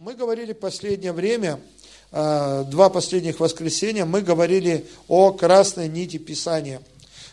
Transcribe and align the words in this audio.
Мы 0.00 0.14
говорили 0.14 0.52
последнее 0.52 1.10
время, 1.10 1.58
э, 2.12 2.64
два 2.68 2.88
последних 2.88 3.40
воскресенья, 3.40 4.04
мы 4.04 4.20
говорили 4.20 4.86
о 5.08 5.32
красной 5.32 5.88
нити 5.88 6.18
Писания. 6.18 6.80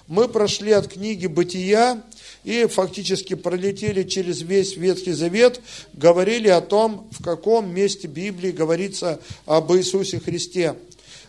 Мы 0.08 0.28
прошли 0.28 0.72
от 0.72 0.88
книги 0.88 1.28
«Бытия» 1.28 2.02
и 2.44 2.66
фактически 2.66 3.36
пролетели 3.36 4.02
через 4.02 4.42
весь 4.42 4.78
Ветхий 4.78 5.12
Завет, 5.12 5.62
говорили 5.94 6.48
о 6.48 6.60
том, 6.60 7.08
в 7.12 7.24
каком 7.24 7.72
месте 7.72 8.08
Библии 8.08 8.50
говорится 8.50 9.20
об 9.46 9.72
Иисусе 9.74 10.20
Христе. 10.20 10.74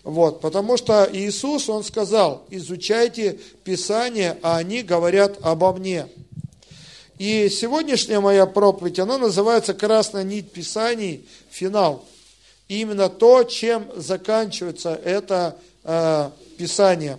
Вот, 0.04 0.40
потому 0.40 0.78
что 0.78 1.06
Иисус, 1.12 1.68
Он 1.68 1.84
сказал, 1.84 2.46
изучайте 2.48 3.38
Писание, 3.62 4.38
а 4.40 4.56
они 4.56 4.82
говорят 4.82 5.36
обо 5.42 5.74
мне. 5.74 6.06
И 7.18 7.48
сегодняшняя 7.48 8.20
моя 8.20 8.44
проповедь, 8.44 8.98
она 8.98 9.16
называется 9.16 9.72
«Красная 9.72 10.22
нить 10.22 10.52
Писаний. 10.52 11.26
Финал». 11.50 12.04
И 12.68 12.80
именно 12.80 13.08
то, 13.08 13.44
чем 13.44 13.86
заканчивается 13.96 15.00
это 15.02 15.56
э, 15.84 16.30
Писание. 16.58 17.18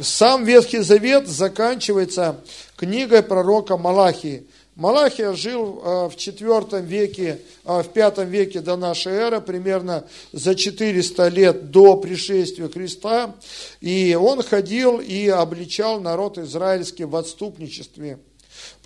Сам 0.00 0.44
Ветхий 0.44 0.78
Завет 0.78 1.28
заканчивается 1.28 2.40
книгой 2.76 3.22
пророка 3.22 3.76
Малахии. 3.76 4.46
Малахия 4.76 5.32
жил 5.32 5.82
э, 5.82 6.08
в 6.08 6.16
IV 6.16 6.82
веке, 6.82 7.40
э, 7.64 7.82
в 7.82 7.88
V 7.94 8.24
веке 8.26 8.60
до 8.60 8.76
нашей 8.76 9.12
эры, 9.12 9.40
примерно 9.40 10.04
за 10.32 10.54
400 10.54 11.28
лет 11.28 11.70
до 11.70 11.96
пришествия 11.96 12.68
Христа. 12.68 13.34
И 13.80 14.14
он 14.14 14.42
ходил 14.42 15.00
и 15.00 15.28
обличал 15.28 16.00
народ 16.00 16.38
израильский 16.38 17.04
в 17.04 17.16
отступничестве. 17.16 18.18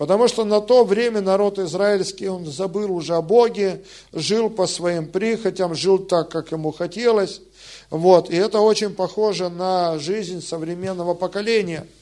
Потому 0.01 0.29
что 0.29 0.47
на 0.47 0.63
то 0.63 0.83
время 0.87 1.21
народ 1.21 1.59
израильский, 1.59 2.27
он 2.27 2.47
забыл 2.47 2.91
уже 2.91 3.17
о 3.17 3.21
Боге, 3.21 3.83
жил 4.15 4.49
по 4.49 4.67
своим 4.67 5.07
прихотям, 5.07 5.75
жил 5.75 5.99
так, 5.99 6.31
как 6.31 6.53
ему 6.53 6.73
хотелось. 6.73 7.43
Вот. 7.91 8.31
И 8.31 8.35
это 8.35 8.61
очень 8.61 8.95
похоже 8.95 9.51
на 9.51 9.99
жизнь 9.99 10.41
современного 10.41 11.13
поколения– 11.13 11.87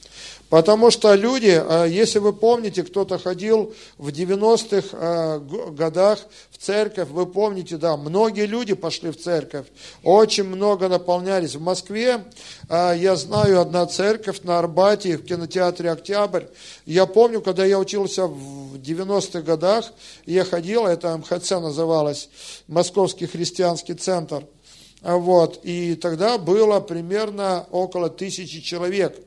Потому 0.49 0.89
что 0.89 1.13
люди, 1.13 1.61
э, 1.63 1.87
если 1.89 2.17
вы 2.17 2.33
помните, 2.33 2.83
кто-то 2.83 3.19
ходил 3.19 3.75
в 3.99 4.07
90-х 4.07 4.87
э, 4.91 5.39
годах 5.71 6.19
в 6.49 6.57
церковь, 6.57 7.09
вы 7.09 7.27
помните, 7.27 7.77
да, 7.77 7.95
многие 7.97 8.47
люди 8.47 8.73
пошли 8.73 9.11
в 9.11 9.17
церковь, 9.17 9.67
очень 10.01 10.45
много 10.45 10.89
наполнялись. 10.89 11.55
В 11.55 11.61
Москве, 11.61 12.23
э, 12.67 12.93
я 12.97 13.15
знаю, 13.15 13.61
одна 13.61 13.85
церковь 13.85 14.41
на 14.41 14.57
Арбате, 14.57 15.17
в 15.17 15.23
кинотеатре 15.23 15.91
«Октябрь». 15.91 16.45
Я 16.87 17.05
помню, 17.05 17.41
когда 17.41 17.63
я 17.63 17.77
учился 17.77 18.25
в 18.25 18.75
90-х 18.75 19.41
годах, 19.41 19.85
я 20.25 20.45
ходил, 20.45 20.87
это 20.87 21.15
МХЦ 21.15 21.51
называлось, 21.51 22.29
Московский 22.67 23.27
христианский 23.27 23.93
центр– 23.93 24.45
а 24.58 24.58
вот, 25.01 25.59
и 25.63 25.95
тогда 25.95 26.37
было 26.37 26.79
примерно 26.81 27.65
около 27.71 28.09
тысячи 28.09 28.59
человек. 28.59 29.17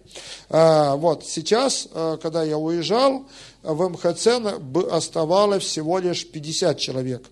А, 0.51 0.97
вот, 0.97 1.25
сейчас, 1.25 1.89
а, 1.93 2.19
когда 2.19 2.43
я 2.43 2.59
уезжал, 2.59 3.25
в 3.63 3.89
МХЦ 3.89 4.29
оставалось 4.91 5.65
всего 5.65 5.99
лишь 5.99 6.29
50 6.29 6.79
человек. 6.79 7.23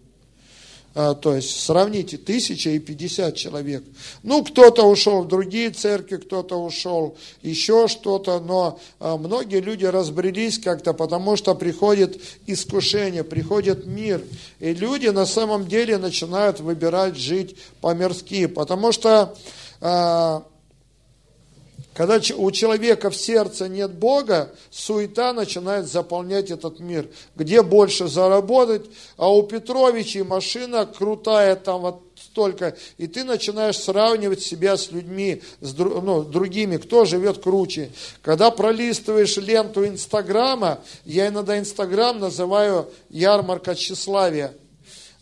А, 0.92 1.14
то 1.14 1.36
есть 1.36 1.60
сравните, 1.60 2.16
тысяча 2.16 2.70
и 2.70 2.80
пятьдесят 2.80 3.36
человек. 3.36 3.84
Ну, 4.24 4.42
кто-то 4.44 4.82
ушел 4.84 5.22
в 5.22 5.28
другие 5.28 5.70
церкви, 5.70 6.16
кто-то 6.16 6.56
ушел 6.56 7.16
еще 7.42 7.86
что-то, 7.86 8.40
но 8.40 8.80
а, 8.98 9.16
многие 9.16 9.60
люди 9.60 9.84
разбрелись 9.84 10.58
как-то, 10.58 10.92
потому 10.92 11.36
что 11.36 11.54
приходит 11.54 12.20
искушение, 12.46 13.22
приходит 13.22 13.86
мир. 13.86 14.24
И 14.58 14.74
люди 14.74 15.06
на 15.06 15.26
самом 15.26 15.68
деле 15.68 15.96
начинают 15.96 16.58
выбирать 16.58 17.16
жить 17.16 17.56
по-мирски, 17.80 18.46
потому 18.46 18.90
что 18.90 19.36
а, 19.80 20.42
когда 21.94 22.20
у 22.36 22.50
человека 22.50 23.10
в 23.10 23.16
сердце 23.16 23.68
нет 23.68 23.92
Бога, 23.92 24.52
суета 24.70 25.32
начинает 25.32 25.86
заполнять 25.86 26.50
этот 26.50 26.78
мир. 26.78 27.08
Где 27.34 27.62
больше 27.62 28.06
заработать, 28.06 28.86
а 29.16 29.32
у 29.32 29.42
Петровичей 29.42 30.22
машина 30.22 30.86
крутая 30.86 31.56
там 31.56 31.82
вот 31.82 32.02
столько, 32.14 32.76
и 32.96 33.06
ты 33.06 33.24
начинаешь 33.24 33.78
сравнивать 33.78 34.42
себя 34.42 34.76
с 34.76 34.92
людьми, 34.92 35.42
с 35.60 35.76
ну, 35.76 36.22
другими, 36.22 36.76
кто 36.76 37.04
живет 37.04 37.42
круче. 37.42 37.90
Когда 38.22 38.50
пролистываешь 38.50 39.36
ленту 39.36 39.84
Инстаграма, 39.84 40.80
я 41.04 41.28
иногда 41.28 41.58
Инстаграм 41.58 42.18
называю 42.18 42.88
ярмарка 43.08 43.74
тщеславия. 43.74 44.54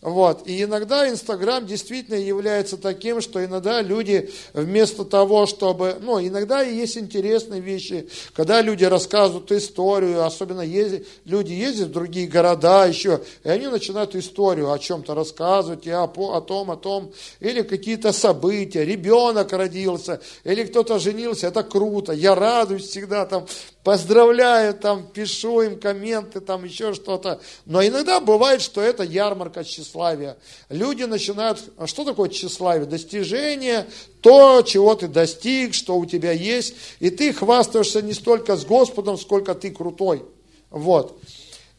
Вот. 0.01 0.47
И 0.47 0.63
иногда 0.63 1.09
Инстаграм 1.09 1.65
действительно 1.65 2.15
является 2.15 2.77
таким, 2.77 3.19
что 3.19 3.43
иногда 3.43 3.81
люди 3.81 4.31
вместо 4.53 5.03
того, 5.03 5.45
чтобы... 5.45 5.97
Ну, 5.99 6.25
иногда 6.25 6.61
есть 6.61 6.97
интересные 6.97 7.59
вещи, 7.59 8.07
когда 8.33 8.61
люди 8.61 8.85
рассказывают 8.85 9.51
историю, 9.51 10.23
особенно 10.23 10.61
ездят, 10.61 11.05
люди 11.25 11.51
ездят 11.51 11.89
в 11.89 11.91
другие 11.91 12.27
города 12.27 12.85
еще, 12.85 13.21
и 13.43 13.49
они 13.49 13.67
начинают 13.67 14.15
историю 14.15 14.71
о 14.71 14.79
чем-то 14.79 15.13
рассказывать, 15.15 15.85
и 15.85 15.91
о, 15.91 16.05
о 16.05 16.41
том, 16.41 16.71
о 16.71 16.77
том, 16.77 17.11
или 17.41 17.61
какие-то 17.61 18.13
события, 18.13 18.85
ребенок 18.85 19.51
родился, 19.51 20.21
или 20.45 20.63
кто-то 20.63 20.99
женился, 20.99 21.47
это 21.47 21.61
круто, 21.63 22.13
я 22.13 22.35
радуюсь 22.35 22.87
всегда 22.87 23.25
там 23.25 23.45
поздравляю, 23.83 24.73
там, 24.73 25.07
пишу 25.07 25.61
им 25.61 25.79
комменты, 25.79 26.41
там 26.41 26.63
еще 26.63 26.93
что-то. 26.93 27.39
Но 27.65 27.85
иногда 27.85 28.19
бывает, 28.19 28.61
что 28.61 28.81
это 28.81 29.03
ярмарка 29.03 29.63
тщеславия. 29.63 30.37
Люди 30.69 31.03
начинают, 31.03 31.59
а 31.77 31.87
что 31.87 32.03
такое 32.03 32.29
тщеславие? 32.29 32.85
Достижение, 32.85 33.87
то, 34.21 34.61
чего 34.61 34.95
ты 34.95 35.07
достиг, 35.07 35.73
что 35.73 35.97
у 35.97 36.05
тебя 36.05 36.31
есть. 36.31 36.75
И 36.99 37.09
ты 37.09 37.33
хвастаешься 37.33 38.01
не 38.01 38.13
столько 38.13 38.57
с 38.57 38.65
Господом, 38.65 39.17
сколько 39.17 39.55
ты 39.55 39.71
крутой. 39.71 40.23
Вот. 40.69 41.19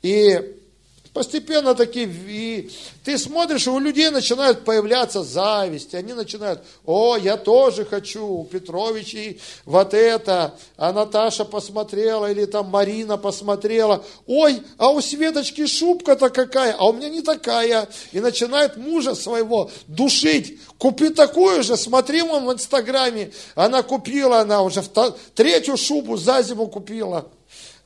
И 0.02 0.56
Постепенно 1.12 1.74
такие, 1.74 2.08
и 2.08 2.70
ты 3.04 3.18
смотришь, 3.18 3.66
и 3.66 3.70
у 3.70 3.80
людей 3.80 4.10
начинают 4.10 4.64
появляться 4.64 5.24
зависть, 5.24 5.92
они 5.92 6.12
начинают, 6.12 6.62
о, 6.86 7.16
я 7.16 7.36
тоже 7.36 7.84
хочу, 7.84 8.24
у 8.24 8.44
Петровичей 8.44 9.40
вот 9.64 9.92
это, 9.92 10.54
а 10.76 10.92
Наташа 10.92 11.44
посмотрела, 11.44 12.30
или 12.30 12.44
там 12.44 12.68
Марина 12.68 13.16
посмотрела, 13.16 14.04
ой, 14.28 14.62
а 14.78 14.90
у 14.90 15.00
Светочки 15.00 15.66
шубка-то 15.66 16.30
какая, 16.30 16.76
а 16.78 16.84
у 16.84 16.92
меня 16.92 17.08
не 17.08 17.22
такая, 17.22 17.88
и 18.12 18.20
начинает 18.20 18.76
мужа 18.76 19.16
своего 19.16 19.68
душить, 19.88 20.60
купи 20.78 21.08
такую 21.08 21.64
же, 21.64 21.76
смотри 21.76 22.22
вон 22.22 22.46
в 22.46 22.52
Инстаграме, 22.52 23.32
она 23.56 23.82
купила, 23.82 24.42
она 24.42 24.62
уже 24.62 24.84
третью 25.34 25.76
шубу 25.76 26.16
за 26.16 26.40
зиму 26.42 26.68
купила, 26.68 27.28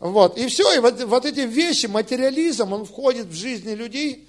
вот. 0.04 0.37
И 0.37 0.48
все, 0.48 0.70
и 0.75 0.81
вот, 0.81 1.03
вот 1.04 1.25
эти 1.25 1.41
вещи, 1.41 1.87
материализм, 1.87 2.75
он 2.75 2.84
входит 2.84 3.28
в 3.28 3.32
жизни 3.32 3.72
людей. 3.72 4.28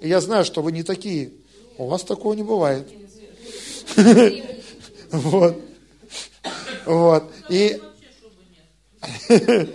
И 0.00 0.08
я 0.08 0.20
знаю, 0.20 0.44
что 0.44 0.62
вы 0.62 0.70
не 0.70 0.84
такие. 0.84 1.32
У 1.76 1.88
вас 1.88 2.04
такого 2.04 2.34
не 2.34 2.44
бывает. 2.44 2.88
Вот. 5.10 5.58
Вот. 6.84 7.24
И... 7.48 7.80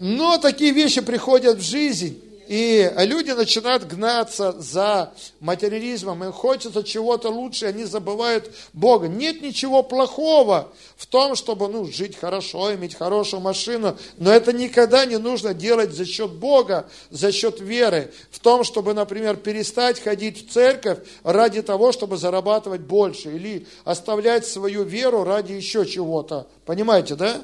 Но 0.00 0.36
такие 0.38 0.72
вещи 0.72 1.00
приходят 1.00 1.58
в 1.58 1.62
жизнь. 1.62 2.20
И 2.48 2.92
люди 2.98 3.30
начинают 3.30 3.84
гнаться 3.84 4.52
за 4.52 5.12
материализмом, 5.40 6.24
им 6.24 6.32
хочется 6.32 6.82
чего-то 6.82 7.30
лучше, 7.30 7.66
они 7.66 7.84
забывают 7.84 8.50
Бога. 8.72 9.08
Нет 9.08 9.42
ничего 9.42 9.82
плохого 9.82 10.72
в 10.96 11.06
том, 11.06 11.36
чтобы 11.36 11.68
ну, 11.68 11.86
жить 11.86 12.16
хорошо, 12.16 12.74
иметь 12.74 12.94
хорошую 12.94 13.40
машину, 13.40 13.96
но 14.18 14.32
это 14.32 14.52
никогда 14.52 15.04
не 15.06 15.18
нужно 15.18 15.54
делать 15.54 15.92
за 15.92 16.04
счет 16.04 16.30
Бога, 16.32 16.88
за 17.10 17.32
счет 17.32 17.60
веры. 17.60 18.12
В 18.30 18.38
том, 18.38 18.64
чтобы, 18.64 18.94
например, 18.94 19.36
перестать 19.36 20.00
ходить 20.00 20.48
в 20.48 20.52
церковь 20.52 20.98
ради 21.22 21.62
того, 21.62 21.92
чтобы 21.92 22.16
зарабатывать 22.16 22.82
больше, 22.82 23.34
или 23.34 23.66
оставлять 23.84 24.46
свою 24.46 24.82
веру 24.84 25.24
ради 25.24 25.52
еще 25.52 25.86
чего-то. 25.86 26.46
Понимаете, 26.64 27.14
да? 27.14 27.42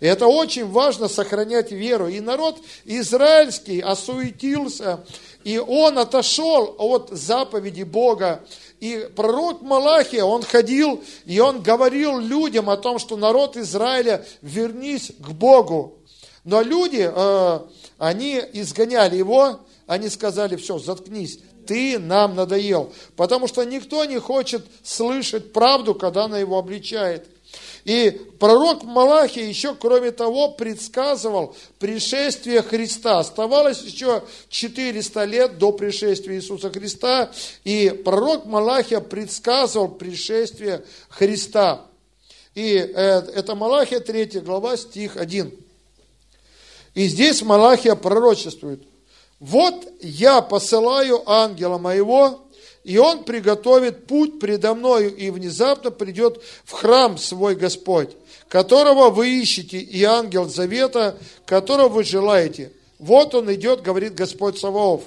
И 0.00 0.06
это 0.06 0.26
очень 0.26 0.66
важно 0.66 1.08
сохранять 1.08 1.72
веру. 1.72 2.08
И 2.08 2.20
народ 2.20 2.58
израильский 2.84 3.80
осуетился, 3.80 5.04
и 5.44 5.58
он 5.58 5.98
отошел 5.98 6.74
от 6.78 7.10
заповеди 7.10 7.82
Бога. 7.82 8.44
И 8.80 9.08
пророк 9.16 9.62
Малахия, 9.62 10.24
он 10.24 10.42
ходил, 10.42 11.02
и 11.24 11.40
он 11.40 11.62
говорил 11.62 12.18
людям 12.18 12.68
о 12.68 12.76
том, 12.76 12.98
что 12.98 13.16
народ 13.16 13.56
Израиля, 13.56 14.24
вернись 14.42 15.12
к 15.18 15.30
Богу. 15.30 15.98
Но 16.44 16.60
люди, 16.60 17.10
э, 17.12 17.60
они 17.98 18.40
изгоняли 18.52 19.16
его, 19.16 19.60
они 19.86 20.08
сказали, 20.08 20.56
все, 20.56 20.78
заткнись, 20.78 21.38
ты 21.66 21.98
нам 21.98 22.34
надоел. 22.34 22.92
Потому 23.16 23.48
что 23.48 23.64
никто 23.64 24.04
не 24.04 24.18
хочет 24.18 24.64
слышать 24.82 25.52
правду, 25.52 25.94
когда 25.94 26.24
она 26.24 26.38
его 26.38 26.58
обличает. 26.58 27.28
И 27.86 28.10
пророк 28.40 28.82
Малахия 28.82 29.44
еще, 29.44 29.76
кроме 29.76 30.10
того, 30.10 30.48
предсказывал 30.48 31.54
пришествие 31.78 32.60
Христа. 32.60 33.20
Оставалось 33.20 33.80
еще 33.82 34.24
400 34.48 35.24
лет 35.24 35.58
до 35.58 35.70
пришествия 35.70 36.34
Иисуса 36.34 36.68
Христа, 36.70 37.30
и 37.62 37.90
пророк 38.04 38.44
Малахия 38.44 38.98
предсказывал 38.98 39.86
пришествие 39.86 40.84
Христа. 41.08 41.86
И 42.56 42.74
э, 42.74 43.20
это 43.36 43.54
Малахия 43.54 44.00
3 44.00 44.40
глава, 44.40 44.76
стих 44.76 45.16
1. 45.16 45.56
И 46.94 47.06
здесь 47.06 47.42
Малахия 47.42 47.94
пророчествует. 47.94 48.82
Вот 49.38 49.86
я 50.00 50.42
посылаю 50.42 51.22
ангела 51.30 51.78
моего, 51.78 52.45
и 52.86 52.98
он 52.98 53.24
приготовит 53.24 54.06
путь 54.06 54.38
предо 54.38 54.72
мною, 54.72 55.12
и 55.12 55.30
внезапно 55.30 55.90
придет 55.90 56.40
в 56.64 56.70
храм 56.70 57.18
свой 57.18 57.56
Господь, 57.56 58.10
которого 58.48 59.10
вы 59.10 59.40
ищете, 59.40 59.78
и 59.78 60.04
ангел 60.04 60.48
завета, 60.48 61.18
которого 61.46 61.88
вы 61.88 62.04
желаете. 62.04 62.70
Вот 63.00 63.34
он 63.34 63.52
идет, 63.52 63.82
говорит 63.82 64.14
Господь 64.14 64.60
Саваоф. 64.60 65.02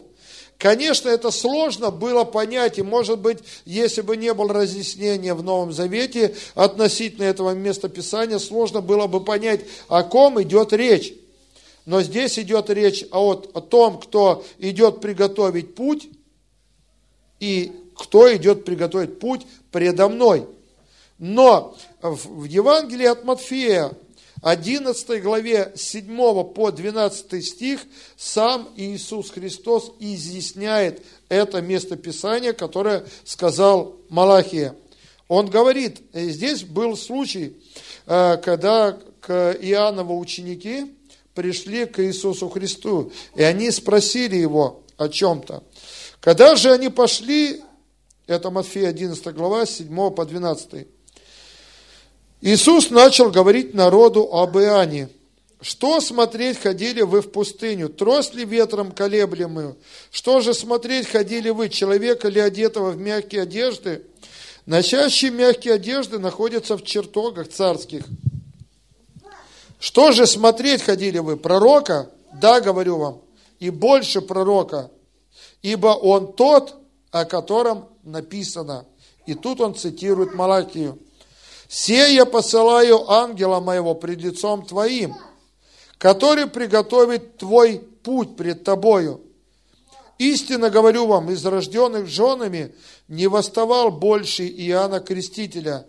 Конечно, 0.57 1.07
это 1.07 1.31
сложно 1.31 1.89
было 1.89 2.25
понять, 2.25 2.79
и, 2.79 2.81
может 2.81 3.19
быть, 3.19 3.37
если 3.63 4.01
бы 4.01 4.17
не 4.17 4.33
было 4.33 4.53
разъяснения 4.53 5.33
в 5.33 5.41
Новом 5.41 5.71
Завете 5.71 6.35
относительно 6.55 7.23
этого 7.23 7.51
места 7.51 7.87
Писания, 7.87 8.39
сложно 8.39 8.81
было 8.81 9.07
бы 9.07 9.23
понять, 9.23 9.61
о 9.87 10.03
ком 10.03 10.41
идет 10.41 10.73
речь. 10.73 11.13
Но 11.85 12.01
здесь 12.01 12.37
идет 12.37 12.69
речь 12.69 13.05
о, 13.11 13.31
о 13.31 13.61
том, 13.61 14.01
кто 14.01 14.43
идет 14.59 14.99
приготовить 14.99 15.75
путь, 15.75 16.09
и 17.39 17.71
кто 17.95 18.33
идет 18.35 18.65
приготовить 18.65 19.19
путь 19.19 19.45
предо 19.71 20.07
мной. 20.07 20.47
Но 21.17 21.77
в 22.01 22.45
Евангелии 22.45 23.05
от 23.05 23.23
Матфея 23.25 23.91
11 24.41 25.21
главе 25.21 25.73
7 25.75 26.43
по 26.53 26.71
12 26.71 27.45
стих 27.45 27.81
сам 28.15 28.69
Иисус 28.77 29.31
Христос 29.31 29.91
изъясняет 29.99 31.03
это 31.27 31.61
место 31.61 31.97
Писания, 31.97 32.53
которое 32.53 33.05
сказал 33.25 33.97
Малахия. 34.09 34.75
Он 35.27 35.47
говорит, 35.47 36.01
здесь 36.13 36.63
был 36.63 36.95
случай, 36.95 37.55
э, 38.07 38.37
когда 38.37 38.97
к 39.19 39.57
Иоаннову 39.61 40.17
ученики 40.17 40.95
пришли 41.35 41.85
к 41.85 42.03
Иисусу 42.03 42.49
Христу, 42.49 43.11
и 43.35 43.43
они 43.43 43.69
спросили 43.71 44.37
его 44.37 44.83
о 44.97 45.07
чем-то. 45.07 45.63
Когда 46.21 46.55
же 46.55 46.71
они 46.71 46.89
пошли, 46.89 47.61
это 48.27 48.49
Матфея 48.49 48.89
11 48.89 49.33
глава, 49.33 49.65
7 49.65 50.11
по 50.11 50.25
12 50.25 50.87
Иисус 52.41 52.89
начал 52.89 53.31
говорить 53.31 53.73
народу 53.73 54.23
об 54.31 54.57
Иоанне. 54.57 55.09
Что 55.61 55.99
смотреть 55.99 56.59
ходили 56.59 57.01
вы 57.01 57.21
в 57.21 57.31
пустыню? 57.31 57.89
Трос 57.89 58.33
ли 58.33 58.45
ветром 58.45 58.93
колеблемую? 58.93 59.77
Что 60.09 60.39
же 60.39 60.53
смотреть 60.53 61.07
ходили 61.07 61.49
вы, 61.49 61.67
человека 61.67 62.29
ли 62.29 62.39
одетого 62.39 62.91
в 62.91 62.97
мягкие 62.97 63.41
одежды? 63.41 64.03
Носящие 64.65 65.31
мягкие 65.31 65.73
одежды 65.73 66.17
находятся 66.17 66.77
в 66.77 66.83
чертогах 66.83 67.49
царских. 67.49 68.05
Что 69.79 70.13
же 70.13 70.25
смотреть 70.25 70.81
ходили 70.81 71.17
вы? 71.19 71.35
Пророка? 71.35 72.09
Да, 72.31 72.61
говорю 72.61 72.97
вам, 72.97 73.21
и 73.59 73.69
больше 73.69 74.21
пророка, 74.21 74.91
ибо 75.61 75.87
он 75.87 76.33
тот, 76.33 76.75
о 77.11 77.25
котором 77.25 77.89
написано. 78.03 78.85
И 79.25 79.33
тут 79.33 79.61
он 79.61 79.75
цитирует 79.75 80.33
Малакию. 80.33 80.99
«Се 81.67 82.13
я 82.13 82.25
посылаю 82.25 83.11
ангела 83.11 83.59
моего 83.59 83.93
пред 83.93 84.19
лицом 84.19 84.65
твоим, 84.65 85.15
который 85.99 86.47
приготовит 86.47 87.37
твой 87.37 87.79
путь 87.79 88.35
пред 88.35 88.63
тобою. 88.63 89.21
Истинно 90.17 90.69
говорю 90.69 91.05
вам, 91.05 91.29
из 91.29 91.45
рожденных 91.45 92.07
женами 92.07 92.73
не 93.07 93.27
восставал 93.27 93.91
больше 93.91 94.47
Иоанна 94.47 94.99
Крестителя, 94.99 95.85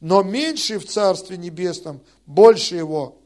но 0.00 0.22
меньший 0.22 0.78
в 0.78 0.86
Царстве 0.86 1.36
Небесном 1.36 2.00
больше 2.26 2.76
его. 2.76 3.18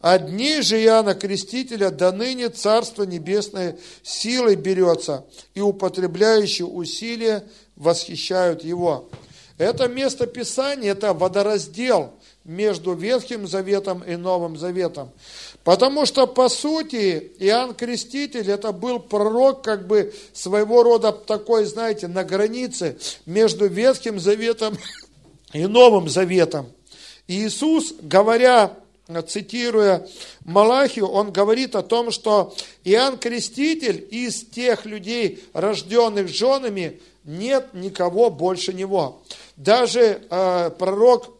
Одни 0.00 0.62
же 0.62 0.82
Иоанна 0.82 1.14
Крестителя 1.14 1.90
до 1.90 2.10
ныне 2.10 2.48
Царство 2.48 3.02
Небесное 3.02 3.76
силой 4.02 4.56
берется, 4.56 5.26
и 5.54 5.60
употребляющие 5.60 6.66
усилия 6.66 7.44
восхищают 7.76 8.64
его. 8.64 9.10
Это 9.58 9.88
место 9.88 10.26
Писания, 10.26 10.92
это 10.92 11.12
водораздел 11.12 12.12
между 12.44 12.94
Ветхим 12.94 13.46
Заветом 13.46 14.02
и 14.02 14.16
Новым 14.16 14.56
Заветом. 14.56 15.10
Потому 15.64 16.06
что, 16.06 16.26
по 16.26 16.48
сути, 16.48 17.32
Иоанн 17.38 17.74
Креститель, 17.74 18.50
это 18.50 18.72
был 18.72 19.00
пророк, 19.00 19.62
как 19.62 19.86
бы 19.86 20.14
своего 20.32 20.82
рода 20.82 21.12
такой, 21.12 21.66
знаете, 21.66 22.08
на 22.08 22.24
границе 22.24 22.96
между 23.26 23.66
Ветхим 23.66 24.18
Заветом 24.18 24.78
и 25.52 25.66
Новым 25.66 26.08
Заветом. 26.08 26.72
Иисус, 27.28 27.92
говоря, 28.00 28.79
цитируя 29.26 30.06
Малахию, 30.44 31.08
он 31.08 31.32
говорит 31.32 31.74
о 31.74 31.82
том, 31.82 32.10
что 32.10 32.54
Иоанн 32.84 33.18
Креститель 33.18 34.06
из 34.10 34.44
тех 34.44 34.86
людей, 34.86 35.44
рожденных 35.52 36.28
женами, 36.28 37.00
нет 37.24 37.74
никого 37.74 38.30
больше 38.30 38.72
него. 38.72 39.22
Даже 39.56 40.22
э, 40.30 40.70
пророк 40.78 41.36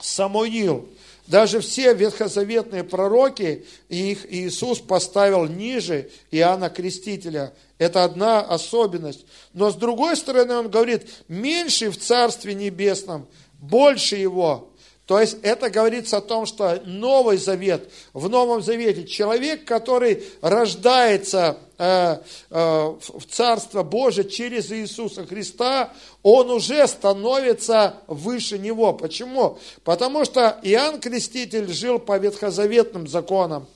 Самуил, 0.00 0.88
даже 1.28 1.60
все 1.60 1.92
ветхозаветные 1.92 2.84
пророки, 2.84 3.66
их 3.88 4.30
Иисус 4.32 4.78
поставил 4.78 5.46
ниже 5.46 6.10
Иоанна 6.30 6.70
Крестителя. 6.70 7.52
Это 7.76 8.04
одна 8.04 8.40
особенность. 8.40 9.26
Но 9.52 9.70
с 9.70 9.74
другой 9.74 10.16
стороны, 10.16 10.54
он 10.54 10.70
говорит, 10.70 11.06
меньше 11.28 11.90
в 11.90 11.98
Царстве 11.98 12.54
Небесном, 12.54 13.26
больше 13.60 14.16
его. 14.16 14.70
То 15.08 15.18
есть 15.18 15.38
это 15.40 15.70
говорится 15.70 16.18
о 16.18 16.20
том, 16.20 16.44
что 16.44 16.82
Новый 16.84 17.38
Завет, 17.38 17.90
в 18.12 18.28
Новом 18.28 18.60
Завете 18.60 19.06
человек, 19.06 19.64
который 19.64 20.22
рождается 20.42 21.56
э, 21.78 22.18
э, 22.50 22.94
в 22.98 23.24
Царство 23.30 23.82
Божие 23.82 24.28
через 24.28 24.70
Иисуса 24.70 25.24
Христа, 25.24 25.94
он 26.22 26.50
уже 26.50 26.86
становится 26.86 27.94
выше 28.06 28.58
него. 28.58 28.92
Почему? 28.92 29.58
Потому 29.82 30.26
что 30.26 30.58
Иоанн 30.62 31.00
Креститель 31.00 31.72
жил 31.72 31.98
по 31.98 32.18
ветхозаветным 32.18 33.08
законам. 33.08 33.66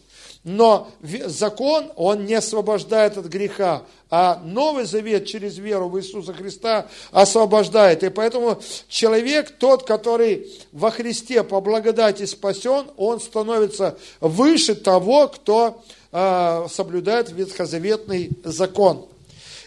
Но 0.45 0.91
закон, 1.01 1.93
он 1.95 2.25
не 2.25 2.35
освобождает 2.35 3.17
от 3.17 3.27
греха, 3.27 3.85
а 4.11 4.43
Новый 4.45 4.87
Завет 4.87 5.27
через 5.27 5.57
веру 5.57 5.89
в 5.89 5.97
Иисуса 6.01 6.33
Христа 6.33 6.89
освобождает. 7.13 8.03
И 8.03 8.09
поэтому 8.09 8.61
человек, 8.89 9.53
тот, 9.57 9.87
который 9.87 10.53
во 10.73 10.91
Христе 10.91 11.45
по 11.45 11.61
благодати 11.61 12.27
спасен, 12.27 12.87
он 12.97 13.21
становится 13.21 13.97
выше 14.21 14.75
того, 14.75 15.29
кто 15.29 15.81
э, 16.11 16.67
соблюдает 16.69 17.31
ветхозаветный 17.31 18.31
закон. 18.43 19.07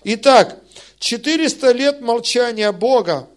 Итак, 0.04 0.58
400 1.00 1.72
лет 1.72 2.02
молчания 2.02 2.74
Бога. 2.74 3.30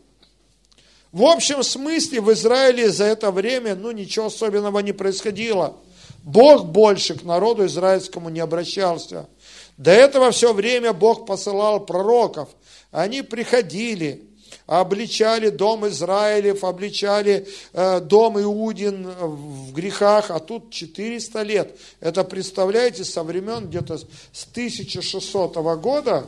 В 1.13 1.23
общем 1.23 1.63
смысле 1.63 2.21
в 2.21 2.33
Израиле 2.33 2.91
за 2.91 3.05
это 3.05 3.31
время 3.31 3.77
ну, 3.77 3.93
ничего 3.93 4.27
особенного 4.27 4.81
не 4.81 4.93
происходило– 4.93 5.77
Бог 6.23 6.67
больше 6.67 7.15
к 7.15 7.25
народу 7.25 7.67
израильскому 7.67 8.29
не 8.29 8.41
обращался. 8.41 9.29
До 9.77 9.91
этого 9.91 10.31
все 10.31 10.53
время 10.53 10.93
Бог 10.93 11.27
посылал 11.27 11.81
пророков. 11.81 12.49
Они 12.91 13.23
приходили, 13.23 14.29
обличали 14.67 15.49
дом 15.49 15.89
Израилев, 15.89 16.65
обличали 16.65 17.47
э, 17.73 18.01
дом 18.01 18.39
Иудин 18.41 19.09
в 19.09 19.73
грехах, 19.73 20.31
а 20.31 20.41
тут 20.41 20.71
400 20.71 21.43
лет. 21.43 21.79
Это, 22.01 22.25
представляете, 22.25 23.05
со 23.05 23.23
времен 23.23 23.69
где-то 23.69 23.99
с 23.99 24.47
1600 24.53 25.55
года, 25.81 26.27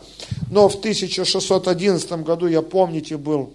но 0.51 0.69
в 0.69 0.77
1611 0.77 2.11
году, 2.23 2.47
я 2.47 2.63
помните, 2.63 3.19
был 3.19 3.53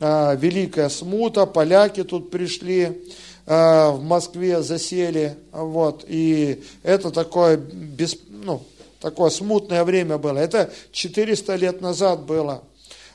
э, 0.00 0.36
Великая 0.36 0.88
Смута, 0.88 1.46
поляки 1.46 2.02
тут 2.02 2.30
пришли, 2.30 3.02
в 3.46 4.00
Москве 4.02 4.60
засели, 4.60 5.36
вот, 5.52 6.04
и 6.08 6.64
это 6.82 7.12
такое, 7.12 7.56
без, 7.56 8.18
ну, 8.28 8.62
такое 9.00 9.30
смутное 9.30 9.84
время 9.84 10.18
было. 10.18 10.38
Это 10.38 10.72
400 10.90 11.54
лет 11.54 11.80
назад 11.80 12.24
было. 12.24 12.64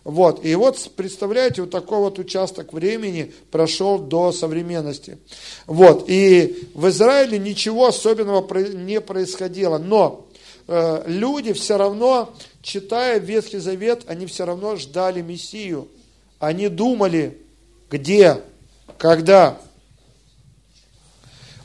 Вот, 0.04 0.44
и 0.44 0.56
вот, 0.56 0.90
представляете, 0.96 1.62
вот 1.62 1.72
такой 1.72 2.00
вот 2.00 2.18
участок 2.18 2.74
времени 2.74 3.34
прошел 3.52 4.00
до 4.00 4.32
современности. 4.32 5.20
Вот, 5.68 6.06
и 6.08 6.70
в 6.74 6.88
Израиле 6.90 7.38
ничего 7.38 7.88
особенного 7.88 8.42
не 8.70 9.00
происходило, 9.00 9.78
но 9.78 10.26
э, 10.68 11.04
люди 11.06 11.54
все 11.54 11.78
равно, 11.78 12.34
читая 12.64 13.20
Ветхий 13.20 13.60
Завет, 13.60 14.04
они 14.08 14.26
все 14.26 14.46
равно 14.46 14.76
ждали 14.76 15.22
Мессию. 15.22 15.88
Они 16.40 16.68
думали, 16.68 17.38
где 17.92 18.42
когда 18.98 19.60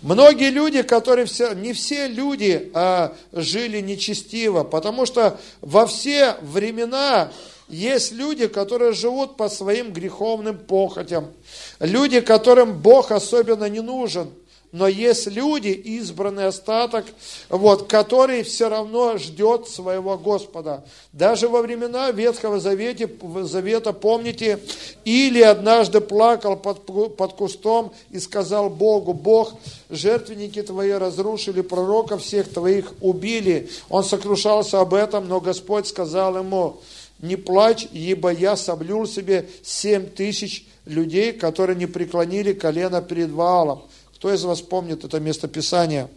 многие 0.03 0.51
люди, 0.51 0.83
которые 0.83 1.27
все, 1.27 1.53
не 1.53 1.73
все 1.73 2.09
люди 2.09 2.71
а, 2.75 3.15
жили 3.33 3.81
нечестиво, 3.81 4.65
потому 4.65 5.07
что 5.07 5.39
во 5.61 5.87
все 5.87 6.37
времена 6.43 7.31
есть 7.69 8.13
люди, 8.13 8.47
которые 8.47 8.93
живут 8.93 9.37
по 9.37 9.49
своим 9.49 9.93
греховным 9.93 10.59
похотям, 10.59 11.33
люди, 11.81 12.21
которым 12.21 12.79
Бог 12.79 13.11
особенно 13.11 13.69
не 13.69 13.81
нужен– 13.81 14.31
но 14.77 14.89
есть 14.89 15.27
люди, 15.29 15.69
избранный 15.69 16.49
остаток, 16.49 17.07
вот, 17.49 17.89
который 17.89 18.43
все 18.43 18.69
равно 18.69 19.17
ждет 19.17 19.69
своего 19.69 20.19
Господа. 20.19 20.85
Даже 21.13 21.49
во 21.49 21.63
времена 21.63 22.11
Ветхого 22.11 22.61
Завета, 22.61 23.09
Завета 23.45 23.93
помните, 23.95 24.59
Или 25.05 25.41
однажды 25.41 26.03
плакал 26.03 26.57
под, 26.57 27.17
под 27.17 27.33
кустом 27.33 27.93
и 28.11 28.19
сказал 28.19 28.69
Богу, 28.69 29.15
Бог, 29.15 29.55
жертвенники 29.91 30.63
твои 30.63 30.93
разрушили, 30.93 31.61
пророков 31.61 32.23
всех 32.23 32.49
твоих 32.49 32.93
убили. 33.01 33.69
Он 33.89 34.05
сокрушался 34.05 34.81
об 34.81 34.95
этом, 34.95 35.29
но 35.29 35.41
Господь 35.41 35.87
сказал 35.87 36.39
ему, 36.39 36.81
не 37.21 37.37
плачь, 37.37 37.87
ибо 37.93 38.31
я 38.31 38.57
соблюл 38.57 39.07
себе 39.07 39.49
семь 39.63 40.07
тысяч 40.07 40.67
людей, 40.85 41.33
которые 41.33 41.77
не 41.77 41.87
преклонили 41.87 42.53
колено 42.53 43.01
перед 43.01 43.31
Ваалом. 43.31 43.83
Кто 44.15 44.33
из 44.33 44.45
вас 44.45 44.61
помнит 44.61 45.05
это 45.05 45.21
место 45.21 45.49
Писания? 45.49 46.09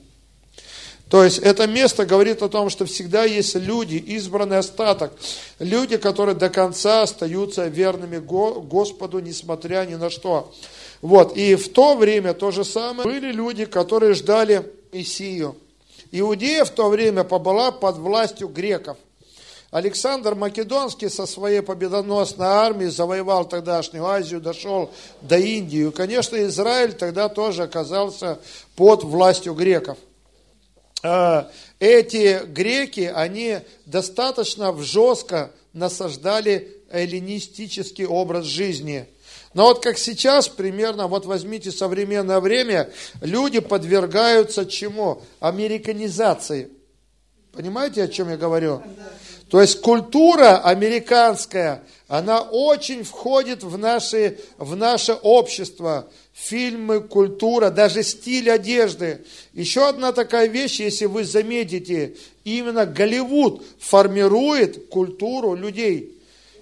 То 1.09 1.23
есть 1.23 1.39
это 1.39 1.65
место 1.65 2.05
говорит 2.05 2.43
о 2.43 2.49
том, 2.49 2.69
что 2.69 2.85
всегда 2.85 3.23
есть 3.23 3.55
люди, 3.55 3.95
избранный 3.95 4.59
остаток, 4.59 5.11
люди, 5.57 5.97
которые 5.97 6.35
до 6.35 6.49
конца 6.49 7.01
остаются 7.01 7.67
верными 7.67 8.19
Господу, 8.19 9.19
несмотря 9.19 9.85
ни 9.85 9.95
на 9.95 10.11
что. 10.11 10.53
Вот, 11.01 11.35
и 11.37 11.55
в 11.55 11.69
то 11.69 11.95
время 11.95 12.33
то 12.33 12.51
же 12.51 12.63
самое 12.65 13.07
были 13.07 13.31
люди, 13.31 13.65
которые 13.65 14.13
ждали 14.13 14.69
Мессию. 14.91 15.55
Иудея 16.11 16.65
в 16.65 16.71
то 16.71 16.89
время 16.89 17.23
побыла 17.23 17.71
под 17.71 17.97
властью 17.97 18.47
греков. 18.47 18.97
Александр 19.71 20.33
Македонский 20.33 21.09
со 21.09 21.27
своей 21.27 21.61
победоносной 21.61 22.47
армией 22.47 22.89
завоевал 22.89 23.45
тогдашнюю 23.45 24.05
Азию, 24.05 24.41
дошел 24.41 24.89
до 25.21 25.37
Индии. 25.37 25.91
Конечно, 25.91 26.43
Израиль 26.47 26.93
тогда 26.93 27.29
тоже 27.29 27.63
оказался 27.63 28.39
под 28.75 29.03
властью 29.03 29.53
греков. 29.53 29.99
А, 31.03 31.51
эти 31.79 32.43
греки, 32.45 33.11
они 33.13 33.59
достаточно 33.85 34.75
жестко 34.81 35.51
насаждали 35.73 36.75
эллинистический 36.89 38.07
образ 38.07 38.45
жизни. 38.45 39.07
Но 39.53 39.65
вот 39.65 39.81
как 39.81 39.97
сейчас, 39.97 40.47
примерно, 40.47 41.07
вот 41.07 41.25
возьмите 41.25 41.71
современное 41.71 42.39
время, 42.39 42.89
люди 43.21 43.59
подвергаются 43.59 44.65
чему? 44.65 45.23
Американизации. 45.39 46.69
Понимаете, 47.51 48.03
о 48.03 48.07
чем 48.07 48.29
я 48.29 48.37
говорю? 48.37 48.83
То 49.49 49.59
есть 49.59 49.81
культура 49.81 50.59
американская, 50.59 51.83
она 52.07 52.41
очень 52.41 53.03
входит 53.03 53.63
в, 53.63 53.77
наши, 53.79 54.37
в 54.57 54.75
наше 54.75 55.13
общество. 55.13 56.07
Фильмы, 56.33 57.01
культура, 57.01 57.71
даже 57.71 58.03
стиль 58.03 58.51
одежды. 58.51 59.25
Еще 59.53 59.87
одна 59.87 60.11
такая 60.11 60.47
вещь, 60.47 60.79
если 60.79 61.05
вы 61.05 61.23
заметите, 61.23 62.15
именно 62.43 62.85
Голливуд 62.85 63.63
формирует 63.79 64.89
культуру 64.89 65.55
людей. 65.55 66.18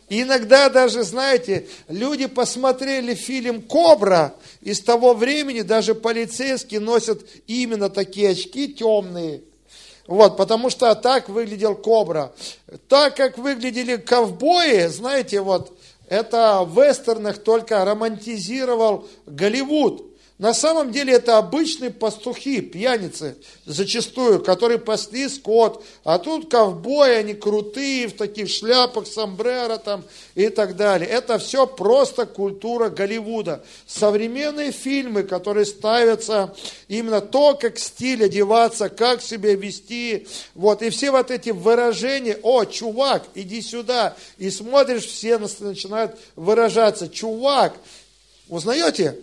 Иногда 0.09 0.69
даже, 0.69 1.03
знаете, 1.03 1.67
люди 1.89 2.27
посмотрели 2.27 3.13
фильм 3.13 3.61
«Кобра», 3.61 4.33
и 4.61 4.73
с 4.73 4.81
того 4.81 5.13
времени 5.13 5.61
даже 5.61 5.95
полицейские 5.95 6.79
носят 6.79 7.21
именно 7.47 7.89
такие 7.89 8.29
очки 8.29 8.73
темные– 8.73 9.41
вот, 10.07 10.37
потому 10.37 10.69
что 10.69 10.95
так 10.95 11.27
выглядел 11.27 11.75
Кобра. 11.75 12.31
Так 12.87 13.17
как 13.17 13.37
выглядели 13.37 13.97
ковбои, 13.97 14.87
знаете, 14.87 15.41
вот, 15.41 15.77
это 16.07 16.63
в 16.63 16.81
вестернах 16.81 17.39
только 17.39 17.83
романтизировал 17.83 19.07
Голливуд. 19.25 20.05
На 20.39 20.53
самом 20.53 20.91
деле 20.91 21.13
это 21.13 21.39
обычные 21.39 21.89
пастухи, 21.89 22.61
пьяницы, 22.61 23.37
зачастую, 23.65 24.43
которые 24.43 24.77
пасли 24.77 25.27
скот. 25.29 25.83
А 26.03 26.19
тут 26.19 26.51
ковбои, 26.51 27.09
они 27.09 27.33
крутые, 27.33 28.07
в 28.07 28.13
таких 28.13 28.47
шляпах, 28.47 29.07
сомбреро 29.07 29.77
там 29.77 30.03
и 30.35 30.49
так 30.49 30.75
далее. 30.75 31.09
Это 31.09 31.39
все 31.39 31.65
просто 31.65 32.27
культура 32.27 32.89
Голливуда. 32.89 33.63
Современные 33.87 34.71
фильмы, 34.71 35.23
которые 35.23 35.65
ставятся 35.65 36.53
именно 36.87 37.19
то, 37.19 37.55
как 37.55 37.79
стиль 37.79 38.23
одеваться, 38.25 38.89
как 38.89 39.23
себя 39.23 39.55
вести. 39.55 40.27
Вот, 40.53 40.83
и 40.83 40.91
все 40.91 41.09
вот 41.09 41.31
эти 41.31 41.49
выражения, 41.49 42.37
о, 42.43 42.63
чувак, 42.65 43.23
иди 43.33 43.63
сюда. 43.63 44.15
И 44.37 44.51
смотришь, 44.51 45.07
все 45.07 45.39
начинают 45.39 46.15
выражаться, 46.35 47.09
чувак, 47.09 47.73
узнаете? 48.49 49.17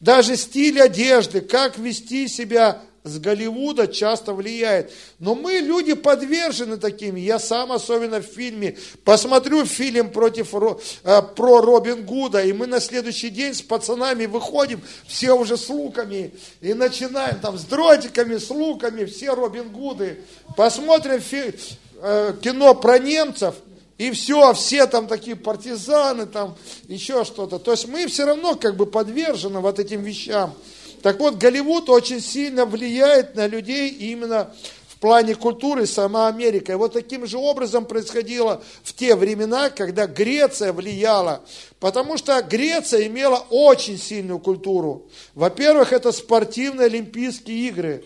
Даже 0.00 0.36
стиль 0.36 0.80
одежды, 0.80 1.42
как 1.42 1.78
вести 1.78 2.26
себя 2.26 2.80
с 3.02 3.18
Голливуда 3.18 3.86
часто 3.86 4.34
влияет. 4.34 4.92
Но 5.18 5.34
мы 5.34 5.54
люди 5.54 5.94
подвержены 5.94 6.76
таким. 6.76 7.16
Я 7.16 7.38
сам 7.38 7.72
особенно 7.72 8.20
в 8.20 8.26
фильме 8.26 8.76
посмотрю 9.04 9.64
фильм 9.64 10.10
против, 10.10 10.54
э, 10.54 11.22
про 11.34 11.60
Робин 11.60 12.04
Гуда, 12.04 12.42
и 12.42 12.52
мы 12.52 12.66
на 12.66 12.80
следующий 12.80 13.30
день 13.30 13.54
с 13.54 13.62
пацанами 13.62 14.26
выходим, 14.26 14.82
все 15.06 15.32
уже 15.32 15.56
с 15.56 15.68
луками, 15.68 16.32
и 16.60 16.74
начинаем 16.74 17.38
там 17.40 17.58
с 17.58 17.64
дротиками, 17.64 18.36
с 18.36 18.50
луками, 18.50 19.04
все 19.04 19.34
Робин 19.34 19.70
Гуды. 19.70 20.22
Посмотрим 20.56 21.20
фи, 21.20 21.54
э, 22.02 22.34
кино 22.42 22.74
про 22.74 22.98
немцев– 22.98 23.54
и 24.00 24.10
все, 24.12 24.54
все 24.54 24.86
там 24.86 25.06
такие 25.06 25.36
партизаны, 25.36 26.24
там 26.24 26.56
еще 26.88 27.22
что-то. 27.22 27.58
То 27.58 27.72
есть 27.72 27.86
мы 27.86 28.06
все 28.06 28.24
равно 28.24 28.54
как 28.54 28.74
бы 28.74 28.86
подвержены 28.86 29.60
вот 29.60 29.78
этим 29.78 30.00
вещам. 30.00 30.54
Так 31.02 31.20
вот, 31.20 31.36
Голливуд 31.36 31.90
очень 31.90 32.22
сильно 32.22 32.64
влияет 32.64 33.34
на 33.34 33.46
людей 33.46 33.90
именно 33.90 34.54
в 34.88 34.98
плане 35.00 35.34
культуры, 35.34 35.84
сама 35.84 36.28
Америка. 36.28 36.72
И 36.72 36.76
вот 36.76 36.94
таким 36.94 37.26
же 37.26 37.36
образом 37.36 37.84
происходило 37.84 38.62
в 38.82 38.94
те 38.94 39.14
времена, 39.14 39.68
когда 39.68 40.06
Греция 40.06 40.72
влияла. 40.72 41.42
Потому 41.78 42.16
что 42.16 42.40
Греция 42.40 43.06
имела 43.06 43.44
очень 43.50 43.98
сильную 43.98 44.38
культуру. 44.38 45.10
Во-первых, 45.34 45.92
это 45.92 46.10
спортивные 46.10 46.86
Олимпийские 46.86 47.68
игры. 47.68 48.04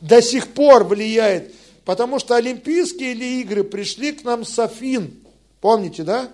До 0.00 0.22
сих 0.22 0.48
пор 0.54 0.84
влияет 0.84 1.52
Потому 1.88 2.18
что 2.18 2.36
Олимпийские 2.36 3.14
игры 3.40 3.64
пришли 3.64 4.12
к 4.12 4.22
нам 4.22 4.44
с 4.44 4.58
Афин. 4.58 5.24
Помните, 5.62 6.02
да? 6.02 6.28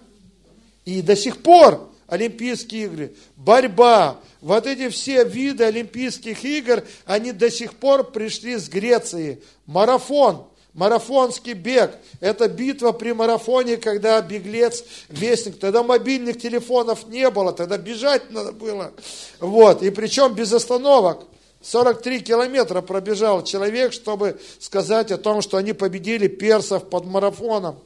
И 0.85 1.01
до 1.01 1.15
сих 1.15 1.45
пор 1.45 1.89
Олимпийские 2.09 2.87
игры, 2.87 3.15
борьба, 3.37 4.19
вот 4.41 4.67
эти 4.67 4.89
все 4.89 5.23
виды 5.23 5.63
Олимпийских 5.63 6.45
игр, 6.45 6.83
они 7.07 7.31
до 7.31 7.53
сих 7.53 7.75
пор 7.75 8.11
пришли 8.11 8.57
с 8.57 8.69
Греции. 8.69 9.41
Марафон, 9.67 10.45
марафонский 10.73 11.53
бег, 11.53 11.99
это 12.19 12.49
битва 12.49 12.91
при 12.91 13.13
марафоне, 13.13 13.77
когда 13.77 14.21
беглец, 14.23 14.83
вестник, 15.09 15.61
тогда 15.61 15.85
мобильных 15.85 16.41
телефонов 16.41 17.07
не 17.07 17.31
было, 17.31 17.53
тогда 17.53 17.79
бежать 17.79 18.29
надо 18.33 18.51
было. 18.51 18.93
Вот, 19.39 19.85
и 19.85 19.91
причем 19.91 20.35
без 20.35 20.53
остановок. 20.53 21.29
43 21.65 22.21
километра 22.21 22.83
пробежал 22.83 23.43
человек, 23.43 23.95
чтобы 23.95 24.39
сказать 24.61 25.11
о 25.11 25.17
том, 25.17 25.41
что 25.41 25.57
они 25.57 25.73
победили 25.73 26.29
персов 26.29 26.91
под 26.91 27.07
марафоном. 27.07 27.79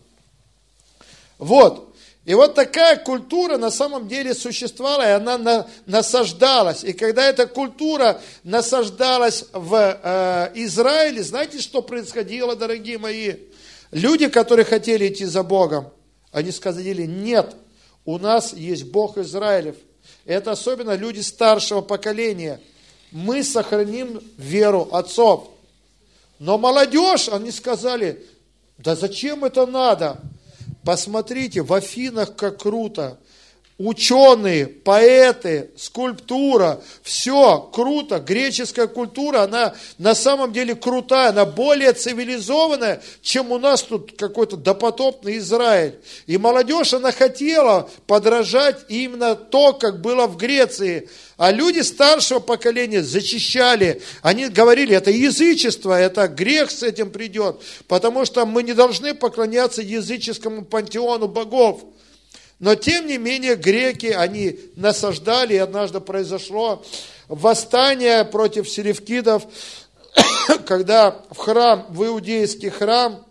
Вот. 1.38 1.94
И 2.25 2.35
вот 2.35 2.56
такая 2.56 2.97
культура 2.97 3.56
на 3.56 3.70
самом 3.70 4.08
деле 4.08 4.35
существовала, 4.35 5.08
и 5.08 5.12
она 5.12 5.38
на, 5.38 5.66
насаждалась. 5.87 6.82
И 6.82 6.92
когда 6.92 7.25
эта 7.25 7.47
культура 7.47 8.20
насаждалась 8.42 9.44
в 9.52 9.75
э, 9.75 10.50
Израиле, 10.56 11.23
знаете, 11.23 11.61
что 11.61 11.80
происходило, 11.80 12.56
дорогие 12.56 12.99
мои? 12.99 13.35
Люди, 13.92 14.28
которые 14.28 14.64
хотели 14.64 15.06
идти 15.06 15.25
за 15.25 15.44
Богом, 15.44 15.90
они 16.32 16.50
сказали, 16.50 17.06
нет, 17.06 17.54
у 18.04 18.18
нас 18.18 18.52
есть 18.52 18.85
Бог 18.85 19.16
Израилев. 19.18 19.76
Это 20.26 20.50
особенно 20.50 20.97
люди 20.97 21.20
старшего 21.20 21.80
поколения– 21.80 22.61
мы 23.12 23.43
сохраним 23.43 24.21
веру 24.37 24.88
отцов. 24.93 25.50
Но 26.38 26.59
молодежь, 26.59 27.29
они 27.29 27.50
сказали, 27.50 28.25
да 28.79 28.95
зачем 28.95 29.45
это 29.45 29.67
надо? 29.67 30.21
Посмотрите, 30.85 31.62
в 31.62 31.73
Афинах 31.73 32.37
как 32.37 32.62
круто. 32.62 33.19
Ученые, 33.78 34.66
поэты, 34.66 35.70
скульптура, 35.76 36.82
все 37.02 37.61
круто. 37.73 38.18
Греческая 38.18 38.88
культура, 38.88 39.42
она 39.42 39.75
на 39.99 40.16
самом 40.16 40.52
деле 40.52 40.75
крутая, 40.75 41.28
она 41.30 41.44
более 41.44 41.92
цивилизованная, 41.92 43.00
чем 43.23 43.52
у 43.52 43.58
нас 43.58 43.82
тут 43.82 44.16
какой-то 44.18 44.56
допотопный 44.56 45.38
Израиль. 45.38 46.00
И 46.26 46.37
молодежь, 46.38 46.92
она 46.92 47.12
хотела 47.12 47.88
подражать 48.08 48.85
именно 48.88 49.37
то, 49.37 49.73
как 49.73 50.00
было 50.00 50.26
в 50.26 50.37
Греции. 50.37 51.08
А 51.37 51.52
люди 51.52 51.78
старшего 51.80 52.40
поколения 52.40 53.00
зачищали, 53.00 54.02
они 54.23 54.49
говорили, 54.49 54.97
это 54.97 55.12
язычество, 55.12 55.99
это 55.99 56.26
грех 56.26 56.73
с 56.73 56.82
этим 56.82 57.11
придет, 57.11 57.62
потому 57.87 58.25
что 58.25 58.44
мы 58.44 58.64
не 58.64 58.73
должны 58.73 59.14
поклоняться 59.14 59.80
языческому 59.80 60.64
пантеону 60.64 61.28
богов. 61.28 61.85
Но 62.59 62.75
тем 62.75 63.07
не 63.07 63.19
менее 63.19 63.55
греки, 63.55 64.07
они 64.07 64.59
насаждали, 64.75 65.55
и 65.55 65.59
однажды 65.59 66.00
произошло 66.00 66.85
восстание 67.29 68.25
против 68.25 68.69
селевкидов, 68.69 69.45
когда 70.67 71.23
в 71.31 71.37
храм, 71.37 71.87
в 71.88 72.05
иудейский 72.05 72.71
храм, 72.71 73.25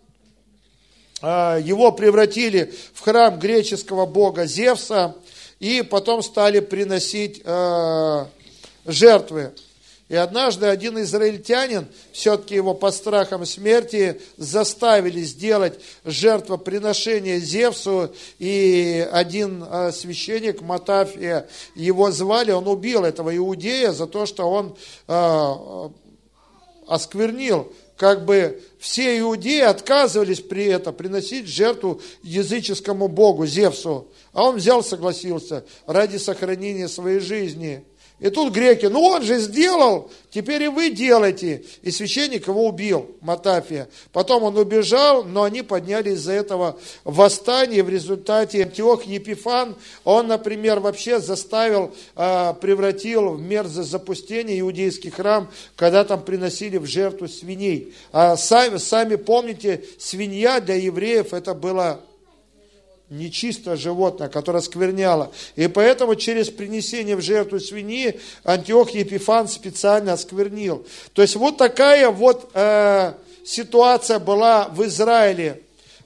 а, 1.20 1.58
его 1.58 1.92
превратили 1.92 2.72
в 2.94 3.00
храм 3.00 3.38
греческого 3.38 4.06
бога 4.06 4.46
Зевса, 4.46 5.14
и 5.58 5.82
потом 5.82 6.22
стали 6.22 6.60
приносить 6.60 7.42
а, 7.44 8.28
жертвы. 8.86 9.52
И 10.08 10.16
однажды 10.16 10.66
один 10.66 10.98
израильтянин, 11.02 11.86
все-таки 12.12 12.54
его 12.54 12.72
под 12.72 12.94
страхом 12.94 13.44
смерти, 13.44 14.20
заставили 14.38 15.20
сделать 15.20 15.78
жертвоприношение 16.04 17.40
Зевсу, 17.40 18.14
и 18.38 19.06
один 19.12 19.64
э, 19.68 19.92
священник, 19.92 20.62
Матафия, 20.62 21.46
его 21.74 22.10
звали, 22.10 22.52
он 22.52 22.66
убил 22.68 23.04
этого 23.04 23.36
иудея 23.36 23.92
за 23.92 24.06
то, 24.06 24.24
что 24.24 24.50
он 24.50 24.76
э, 25.08 25.88
осквернил 26.86 27.70
как 27.98 28.24
бы 28.24 28.62
все 28.78 29.18
иудеи 29.18 29.60
отказывались 29.60 30.40
при 30.40 30.66
этом 30.66 30.94
приносить 30.94 31.48
жертву 31.48 32.00
языческому 32.22 33.08
богу 33.08 33.44
Зевсу. 33.44 34.06
А 34.32 34.44
он 34.44 34.56
взял, 34.56 34.84
согласился 34.84 35.64
ради 35.84 36.16
сохранения 36.16 36.86
своей 36.86 37.18
жизни. 37.18 37.84
И 38.20 38.30
тут 38.30 38.52
греки, 38.52 38.86
ну 38.86 39.00
он 39.00 39.22
же 39.22 39.38
сделал, 39.38 40.10
теперь 40.30 40.64
и 40.64 40.68
вы 40.68 40.90
делайте. 40.90 41.62
И 41.82 41.92
священник 41.92 42.48
его 42.48 42.66
убил, 42.66 43.14
Матафия. 43.20 43.88
Потом 44.12 44.42
он 44.42 44.58
убежал, 44.58 45.22
но 45.22 45.44
они 45.44 45.62
подняли 45.62 46.10
из-за 46.10 46.32
этого 46.32 46.78
восстание. 47.04 47.84
В 47.84 47.88
результате 47.88 48.64
Антиох 48.64 49.04
Епифан, 49.04 49.76
он, 50.02 50.26
например, 50.26 50.80
вообще 50.80 51.20
заставил, 51.20 51.94
а, 52.16 52.54
превратил 52.54 53.34
в 53.34 53.40
мерзость 53.40 53.90
запустения 53.90 54.58
иудейский 54.58 55.10
храм, 55.10 55.48
когда 55.76 56.02
там 56.02 56.22
приносили 56.22 56.78
в 56.78 56.86
жертву 56.86 57.28
свиней. 57.28 57.94
А 58.10 58.36
сами, 58.36 58.78
сами 58.78 59.14
помните, 59.14 59.84
свинья 59.98 60.60
для 60.60 60.74
евреев 60.74 61.32
это 61.32 61.54
было 61.54 62.00
нечистое 63.10 63.76
животное, 63.76 64.28
которое 64.28 64.60
скверняло. 64.60 65.32
И 65.56 65.66
поэтому 65.68 66.14
через 66.14 66.50
принесение 66.50 67.16
в 67.16 67.22
жертву 67.22 67.58
свиньи 67.60 68.20
Антиох 68.44 68.90
Епифан 68.90 69.48
специально 69.48 70.12
осквернил. 70.12 70.86
То 71.12 71.22
есть 71.22 71.36
вот 71.36 71.56
такая 71.56 72.10
вот 72.10 72.50
э, 72.54 73.14
ситуация 73.44 74.18
была 74.18 74.68
в 74.68 74.84
Израиле. 74.84 75.62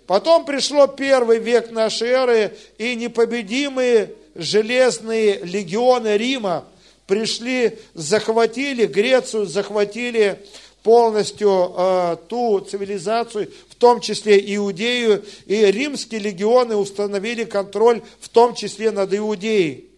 Потом 0.07 0.45
пришло 0.45 0.87
первый 0.87 1.39
век 1.39 1.71
нашей 1.71 2.09
эры, 2.09 2.57
и 2.79 2.95
непобедимые 2.95 4.13
железные 4.35 5.39
легионы 5.43 6.17
Рима 6.17 6.65
пришли, 7.07 7.79
захватили 7.95 8.87
Грецию, 8.87 9.47
захватили 9.47 10.39
полностью 10.83 11.75
э, 11.77 12.17
ту 12.29 12.61
цивилизацию, 12.61 13.51
в 13.69 13.75
том 13.77 14.01
числе 14.01 14.39
Иудею, 14.57 15.25
и 15.47 15.65
римские 15.65 16.21
легионы 16.21 16.77
установили 16.77 17.45
контроль, 17.45 18.03
в 18.21 18.29
том 18.29 18.55
числе 18.55 18.91
над 18.91 19.15
Иудеей. 19.15 19.89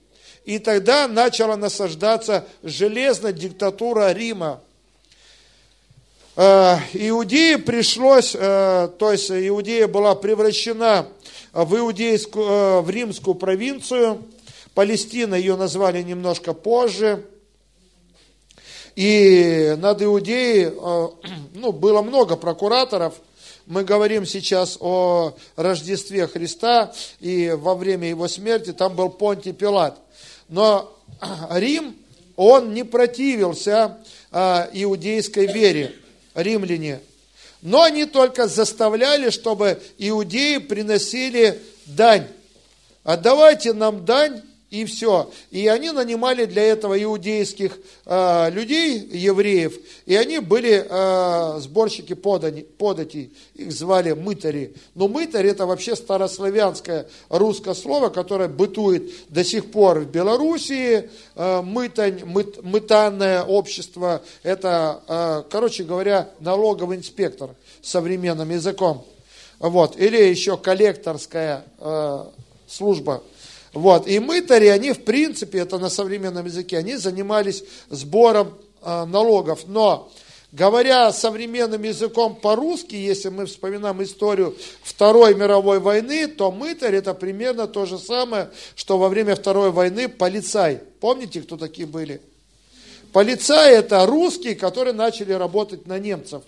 И 0.44 0.58
тогда 0.58 1.08
начала 1.08 1.56
насаждаться 1.56 2.46
железная 2.62 3.32
диктатура 3.32 4.12
Рима. 4.12 4.60
Э, 6.36 6.76
Иудеи 6.92 7.56
пришлось, 7.56 8.34
э, 8.38 8.88
то 8.98 9.12
есть 9.12 9.30
Иудея 9.30 9.88
была 9.88 10.14
превращена 10.14 11.06
в, 11.52 11.76
иудейскую, 11.76 12.46
э, 12.46 12.80
в 12.82 12.90
римскую 12.90 13.34
провинцию, 13.34 14.22
Палестина 14.74 15.36
ее 15.36 15.56
назвали 15.56 16.02
немножко 16.02 16.52
позже– 16.52 17.24
и 18.96 19.74
над 19.78 20.02
Иудеей 20.02 20.66
э, 20.66 21.08
ну, 21.54 21.72
было 21.72 22.02
много 22.02 22.36
прокураторов. 22.36 23.14
Мы 23.66 23.82
говорим 23.82 24.26
сейчас 24.26 24.76
о 24.80 25.34
Рождестве 25.56 26.26
Христа, 26.26 26.92
и 27.20 27.50
во 27.56 27.74
время 27.74 28.08
его 28.08 28.28
смерти 28.28 28.72
там 28.72 28.94
был 28.94 29.08
Понтий 29.08 29.52
Пилат. 29.52 29.98
Но 30.48 30.94
Рим, 31.50 31.96
он 32.36 32.74
не 32.74 32.84
противился 32.84 33.98
э, 34.30 34.68
иудейской 34.72 35.46
вере, 35.46 35.94
римляне. 36.34 37.00
Но 37.62 37.82
они 37.82 38.04
только 38.04 38.46
заставляли, 38.46 39.30
чтобы 39.30 39.80
иудеи 39.98 40.58
приносили 40.58 41.62
дань. 41.86 42.26
Отдавайте 43.04 43.72
нам 43.72 44.04
дань, 44.04 44.42
и 44.74 44.84
все. 44.86 45.30
И 45.52 45.68
они 45.68 45.92
нанимали 45.92 46.46
для 46.46 46.64
этого 46.64 47.00
иудейских 47.00 47.78
э, 48.04 48.50
людей, 48.50 48.98
евреев, 48.98 49.78
и 50.04 50.16
они 50.16 50.40
были 50.40 50.84
э, 50.88 51.60
сборщики 51.60 52.14
подани, 52.14 52.62
податей, 52.62 53.32
их 53.54 53.70
звали 53.70 54.12
мытари. 54.12 54.74
Но 54.96 55.06
мытарь 55.06 55.46
это 55.46 55.66
вообще 55.66 55.94
старославянское 55.94 57.06
русское 57.28 57.74
слово, 57.74 58.08
которое 58.08 58.48
бытует 58.48 59.12
до 59.28 59.44
сих 59.44 59.70
пор 59.70 60.00
в 60.00 60.10
Белоруссии. 60.10 61.08
Э, 61.36 61.62
мытань, 61.62 62.24
мыт, 62.24 62.64
мытанное 62.64 63.44
общество, 63.44 64.22
это, 64.42 65.02
э, 65.06 65.42
короче 65.50 65.84
говоря, 65.84 66.30
налоговый 66.40 66.96
инспектор 66.96 67.50
современным 67.80 68.50
языком. 68.50 69.06
Вот. 69.60 69.96
Или 69.96 70.16
еще 70.16 70.56
коллекторская 70.56 71.64
э, 71.78 72.24
служба 72.66 73.22
вот. 73.74 74.06
И 74.06 74.20
мытари, 74.20 74.66
они 74.66 74.92
в 74.92 75.04
принципе, 75.04 75.58
это 75.58 75.78
на 75.78 75.90
современном 75.90 76.46
языке, 76.46 76.78
они 76.78 76.96
занимались 76.96 77.64
сбором 77.90 78.54
э, 78.80 79.04
налогов. 79.04 79.66
Но, 79.66 80.10
говоря 80.52 81.12
современным 81.12 81.82
языком 81.82 82.36
по-русски, 82.36 82.94
если 82.94 83.30
мы 83.30 83.46
вспоминаем 83.46 84.00
историю 84.02 84.56
Второй 84.84 85.34
мировой 85.34 85.80
войны, 85.80 86.28
то 86.28 86.52
мытарь 86.52 86.94
это 86.94 87.14
примерно 87.14 87.66
то 87.66 87.84
же 87.84 87.98
самое, 87.98 88.50
что 88.76 88.96
во 88.96 89.08
время 89.08 89.34
Второй 89.34 89.72
войны 89.72 90.08
полицай. 90.08 90.80
Помните, 91.00 91.42
кто 91.42 91.56
такие 91.56 91.86
были? 91.86 92.22
Полицаи 93.12 93.74
это 93.74 94.06
русские, 94.06 94.54
которые 94.54 94.94
начали 94.94 95.32
работать 95.32 95.86
на 95.86 95.98
немцев. 95.98 96.42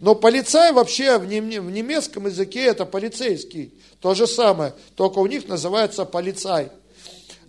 Но 0.00 0.14
полицай 0.14 0.72
вообще 0.72 1.18
в 1.18 1.26
немецком 1.26 2.26
языке 2.26 2.64
это 2.64 2.84
полицейский. 2.84 3.72
То 4.00 4.14
же 4.14 4.26
самое, 4.26 4.74
только 4.94 5.18
у 5.18 5.26
них 5.26 5.48
называется 5.48 6.04
полицай. 6.04 6.70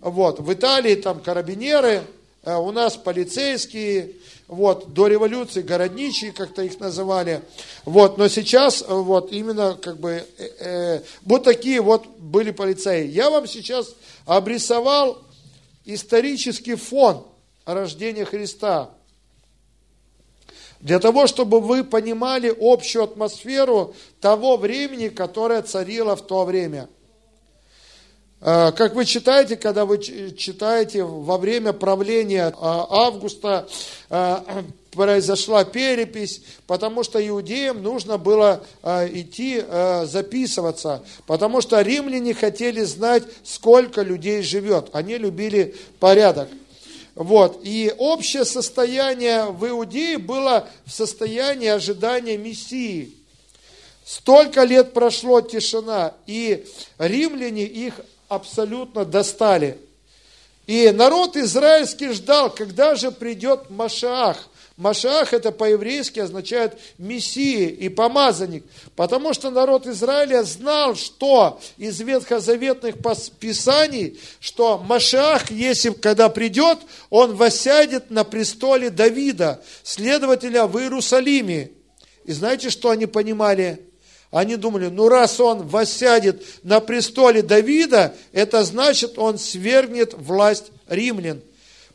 Вот. 0.00 0.40
В 0.40 0.52
Италии 0.52 0.94
там 0.94 1.20
карабинеры, 1.20 2.02
э, 2.44 2.54
у 2.54 2.70
нас 2.70 2.96
полицейские, 2.96 4.12
вот, 4.48 4.94
до 4.94 5.08
революции 5.08 5.60
городничие 5.60 6.32
как-то 6.32 6.62
их 6.62 6.80
называли, 6.80 7.42
вот, 7.84 8.16
но 8.16 8.28
сейчас 8.28 8.82
э, 8.82 8.86
вот 8.94 9.30
именно 9.30 9.74
как 9.74 9.98
бы 9.98 10.24
э, 10.38 10.48
э, 10.58 11.00
вот 11.24 11.44
такие 11.44 11.82
вот 11.82 12.06
были 12.18 12.50
полицаи. 12.50 13.06
Я 13.06 13.28
вам 13.28 13.46
сейчас 13.46 13.94
обрисовал 14.24 15.18
исторический 15.84 16.76
фон 16.76 17.26
рождения 17.66 18.24
Христа. 18.24 18.90
Для 20.80 21.00
того, 21.00 21.26
чтобы 21.26 21.60
вы 21.60 21.82
понимали 21.82 22.54
общую 22.60 23.04
атмосферу 23.04 23.94
того 24.20 24.56
времени, 24.56 25.08
которое 25.08 25.62
царило 25.62 26.14
в 26.14 26.22
то 26.22 26.44
время. 26.44 26.88
А, 28.40 28.70
как 28.70 28.94
вы 28.94 29.04
читаете, 29.04 29.56
когда 29.56 29.84
вы 29.84 29.98
читаете 29.98 31.02
во 31.02 31.38
время 31.38 31.72
правления 31.72 32.54
а, 32.60 32.86
Августа, 32.88 33.66
а, 34.08 34.64
произошла 34.92 35.64
перепись, 35.64 36.42
потому 36.68 37.02
что 37.02 37.26
иудеям 37.26 37.82
нужно 37.82 38.16
было 38.18 38.64
идти 38.82 39.62
записываться, 40.04 41.04
потому 41.26 41.60
что 41.60 41.80
римляне 41.82 42.34
хотели 42.34 42.82
знать, 42.82 43.22
сколько 43.44 44.02
людей 44.02 44.42
живет. 44.42 44.88
Они 44.92 45.16
любили 45.18 45.76
порядок. 46.00 46.48
Вот. 47.18 47.62
И 47.64 47.92
общее 47.98 48.44
состояние 48.44 49.46
в 49.46 49.68
Иудее 49.68 50.18
было 50.18 50.68
в 50.86 50.92
состоянии 50.92 51.66
ожидания 51.66 52.36
Мессии. 52.36 53.12
Столько 54.04 54.62
лет 54.62 54.92
прошло 54.92 55.40
тишина, 55.40 56.14
и 56.28 56.64
римляне 56.96 57.64
их 57.64 57.94
абсолютно 58.28 59.04
достали. 59.04 59.78
И 60.68 60.90
народ 60.90 61.36
израильский 61.36 62.10
ждал, 62.10 62.50
когда 62.50 62.94
же 62.94 63.10
придет 63.10 63.68
Машах. 63.68 64.47
Машах 64.78 65.34
это 65.34 65.50
по-еврейски 65.50 66.20
означает 66.20 66.78
Мессия 66.98 67.68
и 67.68 67.88
помазанник. 67.88 68.64
Потому 68.94 69.34
что 69.34 69.50
народ 69.50 69.88
Израиля 69.88 70.44
знал, 70.44 70.94
что 70.94 71.60
из 71.78 71.98
ветхозаветных 71.98 72.94
писаний, 73.40 74.20
что 74.38 74.78
Машах, 74.78 75.50
если 75.50 75.90
когда 75.90 76.28
придет, 76.28 76.78
он 77.10 77.34
восядет 77.34 78.12
на 78.12 78.22
престоле 78.22 78.90
Давида, 78.90 79.60
следователя 79.82 80.66
в 80.68 80.78
Иерусалиме. 80.78 81.72
И 82.24 82.32
знаете, 82.32 82.70
что 82.70 82.90
они 82.90 83.06
понимали? 83.06 83.84
Они 84.30 84.54
думали, 84.54 84.86
ну 84.86 85.08
раз 85.08 85.40
он 85.40 85.66
воссядет 85.66 86.44
на 86.62 86.78
престоле 86.78 87.42
Давида, 87.42 88.14
это 88.30 88.62
значит, 88.62 89.18
он 89.18 89.38
свергнет 89.38 90.14
власть 90.14 90.66
римлян. 90.86 91.40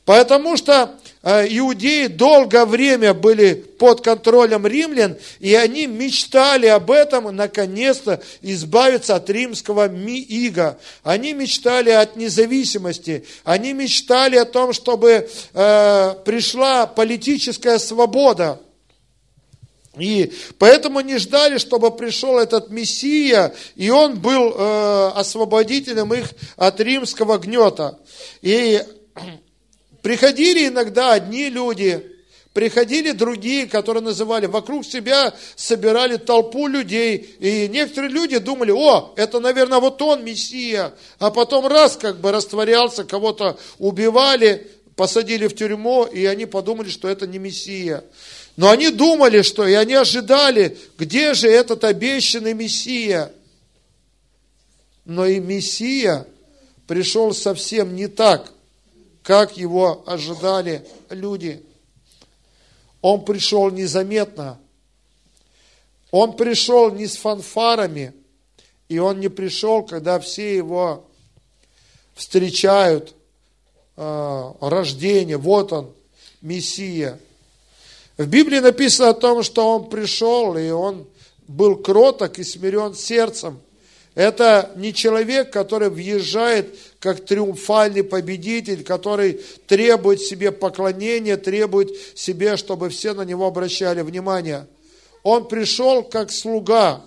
Потому 0.03 0.57
что 0.57 0.99
иудеи 1.23 2.07
долгое 2.07 2.65
время 2.65 3.13
были 3.13 3.53
под 3.53 4.01
контролем 4.01 4.67
римлян, 4.67 5.15
и 5.39 5.55
они 5.55 5.87
мечтали 5.87 6.67
об 6.67 6.91
этом, 6.91 7.33
наконец-то, 7.33 8.21
избавиться 8.41 9.15
от 9.15 9.29
римского 9.29 9.87
ига. 9.87 10.77
Они 11.01 11.31
мечтали 11.31 11.91
от 11.91 12.17
независимости, 12.17 13.25
они 13.45 13.71
мечтали 13.71 14.35
о 14.35 14.43
том, 14.43 14.73
чтобы 14.73 15.29
э, 15.53 16.15
пришла 16.25 16.87
политическая 16.87 17.79
свобода. 17.79 18.59
И 19.97 20.33
поэтому 20.57 21.01
не 21.01 21.19
ждали, 21.19 21.57
чтобы 21.57 21.95
пришел 21.95 22.37
этот 22.39 22.69
Мессия, 22.69 23.53
и 23.75 23.91
он 23.91 24.19
был 24.19 24.53
э, 24.55 25.11
освободителем 25.15 26.13
их 26.13 26.31
от 26.57 26.81
римского 26.81 27.37
гнета. 27.37 27.99
И 28.41 28.81
приходили 30.03 30.67
иногда 30.67 31.13
одни 31.13 31.49
люди, 31.49 32.11
приходили 32.51 33.11
другие, 33.11 33.65
которые 33.65 34.03
называли, 34.03 34.45
вокруг 34.45 34.85
себя 34.85 35.33
собирали 35.55 36.17
толпу 36.17 36.67
людей, 36.67 37.35
и 37.39 37.67
некоторые 37.67 38.11
люди 38.11 38.37
думали, 38.37 38.69
о, 38.69 39.13
это, 39.15 39.39
наверное, 39.39 39.79
вот 39.79 39.99
он, 40.03 40.23
Мессия, 40.23 40.93
а 41.17 41.31
потом 41.31 41.65
раз 41.65 41.97
как 41.97 42.19
бы 42.19 42.31
растворялся, 42.31 43.05
кого-то 43.05 43.57
убивали, 43.79 44.69
посадили 44.95 45.47
в 45.47 45.55
тюрьму, 45.55 46.03
и 46.03 46.25
они 46.25 46.45
подумали, 46.45 46.89
что 46.89 47.07
это 47.07 47.25
не 47.25 47.39
Мессия. 47.39 48.03
Но 48.55 48.69
они 48.69 48.91
думали, 48.91 49.41
что, 49.41 49.65
и 49.65 49.73
они 49.73 49.95
ожидали, 49.95 50.77
где 50.99 51.33
же 51.33 51.47
этот 51.47 51.83
обещанный 51.85 52.53
Мессия. 52.53 53.31
Но 55.05 55.25
и 55.25 55.39
Мессия 55.39 56.27
пришел 56.87 57.33
совсем 57.33 57.95
не 57.95 58.07
так, 58.07 58.51
как 59.23 59.57
его 59.57 60.03
ожидали 60.05 60.87
люди. 61.09 61.63
Он 63.01 63.25
пришел 63.25 63.69
незаметно. 63.71 64.59
Он 66.11 66.35
пришел 66.35 66.91
не 66.91 67.07
с 67.07 67.17
фанфарами, 67.17 68.13
и 68.87 68.99
он 68.99 69.19
не 69.19 69.29
пришел, 69.29 69.83
когда 69.83 70.19
все 70.19 70.55
его 70.55 71.05
встречают, 72.13 73.15
э, 73.97 74.51
рождение, 74.61 75.37
вот 75.37 75.73
он, 75.73 75.93
Мессия– 76.41 77.19
в 78.17 78.27
Библии 78.27 78.59
написано 78.59 79.09
о 79.09 79.13
том, 79.13 79.41
что 79.41 79.67
он 79.67 79.89
пришел, 79.89 80.55
и 80.55 80.69
он 80.69 81.07
был 81.47 81.77
кроток 81.77 82.37
и 82.37 82.43
смирен 82.43 82.93
сердцем. 82.93 83.59
Это 84.15 84.71
не 84.75 84.93
человек, 84.93 85.51
который 85.51 85.89
въезжает 85.89 86.77
как 86.99 87.25
триумфальный 87.25 88.03
победитель, 88.03 88.83
который 88.83 89.41
требует 89.65 90.21
себе 90.21 90.51
поклонения, 90.51 91.35
требует 91.35 91.89
себе, 92.15 92.55
чтобы 92.55 92.89
все 92.89 93.13
на 93.13 93.23
него 93.23 93.47
обращали 93.47 94.01
внимание. 94.01 94.67
Он 95.23 95.47
пришел 95.47 96.03
как 96.03 96.31
слуга, 96.31 97.03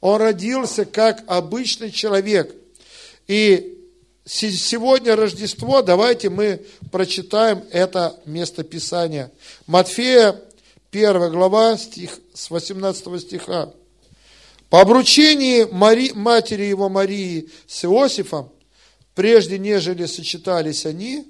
он 0.00 0.20
родился 0.20 0.86
как 0.86 1.22
обычный 1.26 1.90
человек. 1.90 2.54
И 3.26 3.78
сегодня 4.24 5.14
Рождество, 5.14 5.82
давайте 5.82 6.30
мы 6.30 6.64
прочитаем 6.90 7.64
это 7.70 8.18
местописание. 8.24 9.30
Матфея, 9.66 10.40
1 10.90 11.30
глава, 11.30 11.76
стих, 11.76 12.18
с 12.32 12.48
18 12.48 13.20
стиха. 13.20 13.72
По 14.70 14.82
обручении 14.82 15.64
Мари, 15.64 16.12
матери 16.12 16.64
его 16.64 16.88
Марии 16.88 17.48
с 17.66 17.84
Иосифом, 17.84 18.50
прежде 19.14 19.58
нежели 19.58 20.04
сочетались 20.04 20.84
они, 20.84 21.26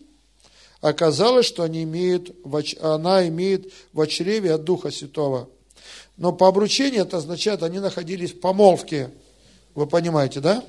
оказалось, 0.81 1.47
что 1.47 1.63
они 1.63 1.85
имеют, 1.85 2.35
она 2.81 3.29
имеет 3.29 3.73
в 3.93 4.07
чреве 4.07 4.55
от 4.55 4.65
Духа 4.65 4.91
Святого. 4.91 5.49
Но 6.17 6.33
по 6.33 6.49
обручению 6.49 7.03
это 7.03 7.19
означает, 7.19 7.63
они 7.63 7.79
находились 7.79 8.33
в 8.33 8.41
помолвке. 8.41 9.11
Вы 9.77 9.87
понимаете, 9.87 10.41
да? 10.41 10.65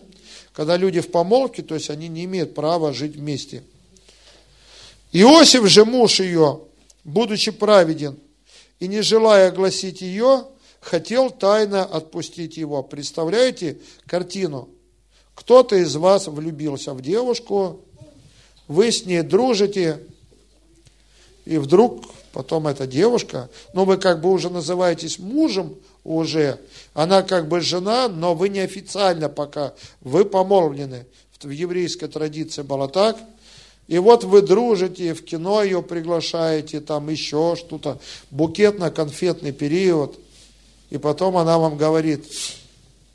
Когда 0.53 0.77
люди 0.77 0.99
в 0.99 1.10
помолвке, 1.10 1.63
то 1.63 1.73
есть 1.73 1.89
они 1.89 2.08
не 2.08 2.25
имеют 2.25 2.53
права 2.53 2.93
жить 2.93 3.15
вместе. 3.15 3.63
Иосиф 5.12 5.67
же, 5.67 5.86
муж 5.86 6.19
ее, 6.19 6.62
будучи 7.03 7.49
праведен 7.49 8.19
и 8.79 8.88
не 8.88 9.01
желая 9.01 9.47
огласить 9.47 10.01
ее, 10.01 10.45
хотел 10.82 11.30
тайно 11.30 11.84
отпустить 11.84 12.58
его. 12.58 12.84
Представляете 12.84 13.80
картину? 14.06 14.70
Кто-то 15.36 15.76
из 15.76 15.96
вас 15.96 16.28
влюбился 16.28 16.94
в 16.94 17.02
девушку, 17.02 17.82
вы 18.68 18.92
с 18.92 19.06
ней 19.06 19.22
дружите, 19.22 20.00
и 21.46 21.58
вдруг 21.58 22.06
потом 22.34 22.68
эта 22.68 22.86
девушка, 22.86 23.50
ну 23.74 23.86
вы 23.86 23.98
как 23.98 24.22
бы 24.22 24.32
уже 24.32 24.50
называетесь 24.50 25.18
мужем 25.18 25.78
уже, 26.04 26.60
она 26.94 27.24
как 27.24 27.48
бы 27.48 27.62
жена, 27.62 28.08
но 28.08 28.36
вы 28.36 28.50
неофициально 28.50 29.30
пока, 29.30 29.74
вы 30.02 30.26
помолвлены. 30.26 31.06
В 31.42 31.50
еврейской 31.50 32.08
традиции 32.08 32.63
было 32.63 32.89
так. 32.89 33.18
И 33.88 33.98
вот 33.98 34.24
вы 34.24 34.42
дружите, 34.42 35.13
в 35.13 35.24
кино 35.24 35.63
ее 35.63 35.82
приглашаете, 35.82 36.82
там 36.82 37.10
еще 37.10 37.56
что-то, 37.58 38.00
букетно-конфетный 38.30 39.52
период. 39.52 40.20
И 40.89 40.97
потом 40.97 41.38
она 41.38 41.58
вам 41.58 41.78
говорит, 41.78 42.25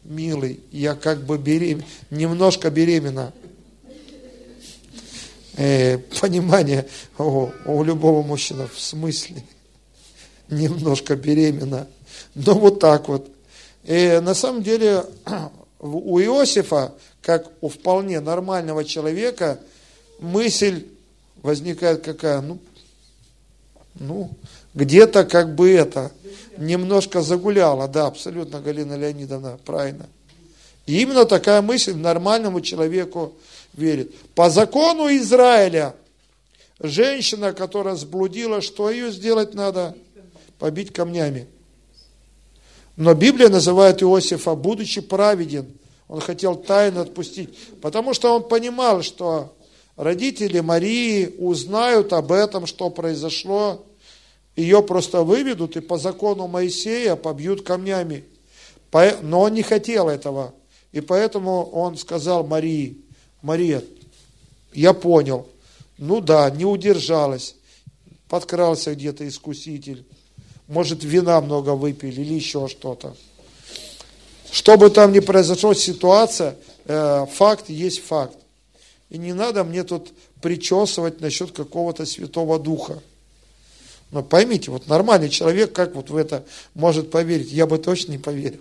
милый, 0.04 0.60
я 0.70 0.94
как 0.94 1.24
бы 1.24 1.38
берем... 1.38 1.82
немножко 2.10 2.70
беременна. 2.70 3.32
Э, 5.56 5.98
понимание 6.20 6.86
у, 7.18 7.48
у 7.64 7.84
любого 7.84 8.22
мужчины 8.22 8.66
в 8.66 8.80
смысле 8.80 9.44
немножко 10.48 11.16
беременна. 11.16 11.88
Ну 12.34 12.54
вот 12.54 12.80
так 12.80 13.08
вот. 13.08 13.28
И 13.84 14.20
на 14.22 14.34
самом 14.34 14.62
деле 14.62 15.04
у 15.80 16.18
Иосифа, 16.20 16.94
как 17.22 17.50
у 17.60 17.68
вполне 17.68 18.20
нормального 18.20 18.84
человека, 18.84 19.60
мысль 20.20 20.86
возникает 21.42 22.02
какая? 22.02 22.40
Ну, 22.40 22.58
ну 23.94 24.30
где-то 24.74 25.24
как 25.24 25.54
бы 25.54 25.70
это, 25.70 26.10
немножко 26.58 27.22
загуляла, 27.22 27.88
да, 27.88 28.06
абсолютно, 28.06 28.60
Галина 28.60 28.96
Леонидовна, 28.96 29.58
правильно. 29.64 30.06
И 30.86 31.00
именно 31.00 31.24
такая 31.24 31.62
мысль 31.62 31.94
нормальному 31.94 32.60
человеку 32.60 33.34
верит. 33.72 34.14
По 34.34 34.50
закону 34.50 35.08
Израиля, 35.16 35.94
женщина, 36.78 37.52
которая 37.52 37.96
сблудила, 37.96 38.60
что 38.60 38.90
ее 38.90 39.10
сделать 39.10 39.54
надо? 39.54 39.96
Побить 40.58 40.92
камнями. 40.92 41.48
Но 42.96 43.14
Библия 43.14 43.48
называет 43.48 44.02
Иосифа, 44.02 44.54
будучи 44.54 45.00
праведен, 45.00 45.66
он 46.06 46.20
хотел 46.20 46.54
тайно 46.54 47.00
отпустить, 47.00 47.58
потому 47.80 48.14
что 48.14 48.36
он 48.36 48.46
понимал, 48.46 49.02
что 49.02 49.54
родители 49.96 50.60
Марии 50.60 51.34
узнают 51.38 52.12
об 52.12 52.30
этом, 52.30 52.66
что 52.66 52.90
произошло, 52.90 53.84
ее 54.56 54.82
просто 54.82 55.22
выведут 55.22 55.76
и 55.76 55.80
по 55.80 55.98
закону 55.98 56.46
Моисея 56.46 57.16
побьют 57.16 57.62
камнями. 57.62 58.24
Но 59.22 59.40
он 59.40 59.54
не 59.54 59.62
хотел 59.62 60.08
этого. 60.08 60.54
И 60.92 61.00
поэтому 61.00 61.64
он 61.70 61.96
сказал 61.96 62.46
Марии, 62.46 62.98
Мария, 63.42 63.82
я 64.72 64.92
понял, 64.92 65.48
ну 65.98 66.20
да, 66.20 66.48
не 66.50 66.64
удержалась, 66.64 67.56
подкрался 68.28 68.94
где-то 68.94 69.26
искуситель, 69.26 70.06
может, 70.68 71.04
вина 71.04 71.40
много 71.40 71.70
выпили 71.70 72.20
или 72.20 72.34
еще 72.34 72.68
что-то. 72.68 73.16
Что 74.50 74.76
бы 74.76 74.88
там 74.88 75.12
ни 75.12 75.18
произошло, 75.18 75.74
ситуация, 75.74 76.56
э, 76.84 77.26
факт 77.32 77.68
есть 77.68 78.00
факт. 78.00 78.38
И 79.10 79.18
не 79.18 79.32
надо 79.32 79.64
мне 79.64 79.84
тут 79.84 80.12
причесывать 80.40 81.20
насчет 81.20 81.52
какого-то 81.52 82.06
Святого 82.06 82.58
Духа. 82.58 83.02
Но 84.14 84.22
поймите, 84.22 84.70
вот 84.70 84.86
нормальный 84.86 85.28
человек, 85.28 85.72
как 85.72 85.96
вот 85.96 86.08
в 86.08 86.16
это 86.16 86.46
может 86.74 87.10
поверить? 87.10 87.50
Я 87.50 87.66
бы 87.66 87.78
точно 87.78 88.12
не 88.12 88.18
поверил. 88.18 88.60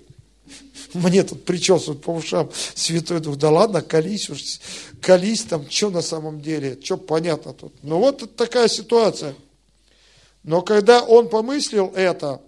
мне 0.95 1.21
тут 1.21 1.45
причесывают 1.45 2.01
по 2.01 2.09
ушам 2.09 2.49
Святой 2.73 3.19
Дух. 3.19 3.37
Да 3.37 3.51
ладно, 3.51 3.83
колись 3.83 4.31
уж, 4.31 4.41
колись 4.99 5.43
там, 5.43 5.69
что 5.69 5.91
на 5.91 6.01
самом 6.01 6.41
деле, 6.41 6.79
что 6.83 6.97
понятно 6.97 7.53
тут. 7.53 7.71
Ну 7.83 7.99
вот 7.99 8.35
такая 8.35 8.67
ситуация. 8.67 9.35
Но 10.41 10.63
когда 10.63 11.03
он 11.03 11.29
помыслил 11.29 11.93
это, 11.95 12.41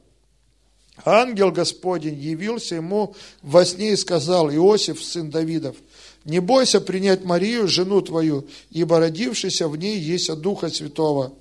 ангел 1.05 1.51
Господень 1.51 2.19
явился 2.19 2.73
ему 2.73 3.15
во 3.43 3.65
сне 3.65 3.91
и 3.91 3.97
сказал, 3.97 4.49
Иосиф, 4.49 5.03
сын 5.03 5.29
Давидов, 5.29 5.75
не 6.23 6.39
бойся 6.39 6.81
принять 6.81 7.23
Марию, 7.23 7.67
жену 7.67 8.01
твою, 8.01 8.47
ибо 8.71 8.97
родившийся 8.97 9.67
в 9.67 9.77
ней 9.77 9.99
есть 9.99 10.31
от 10.31 10.41
Духа 10.41 10.69
Святого. 10.69 11.33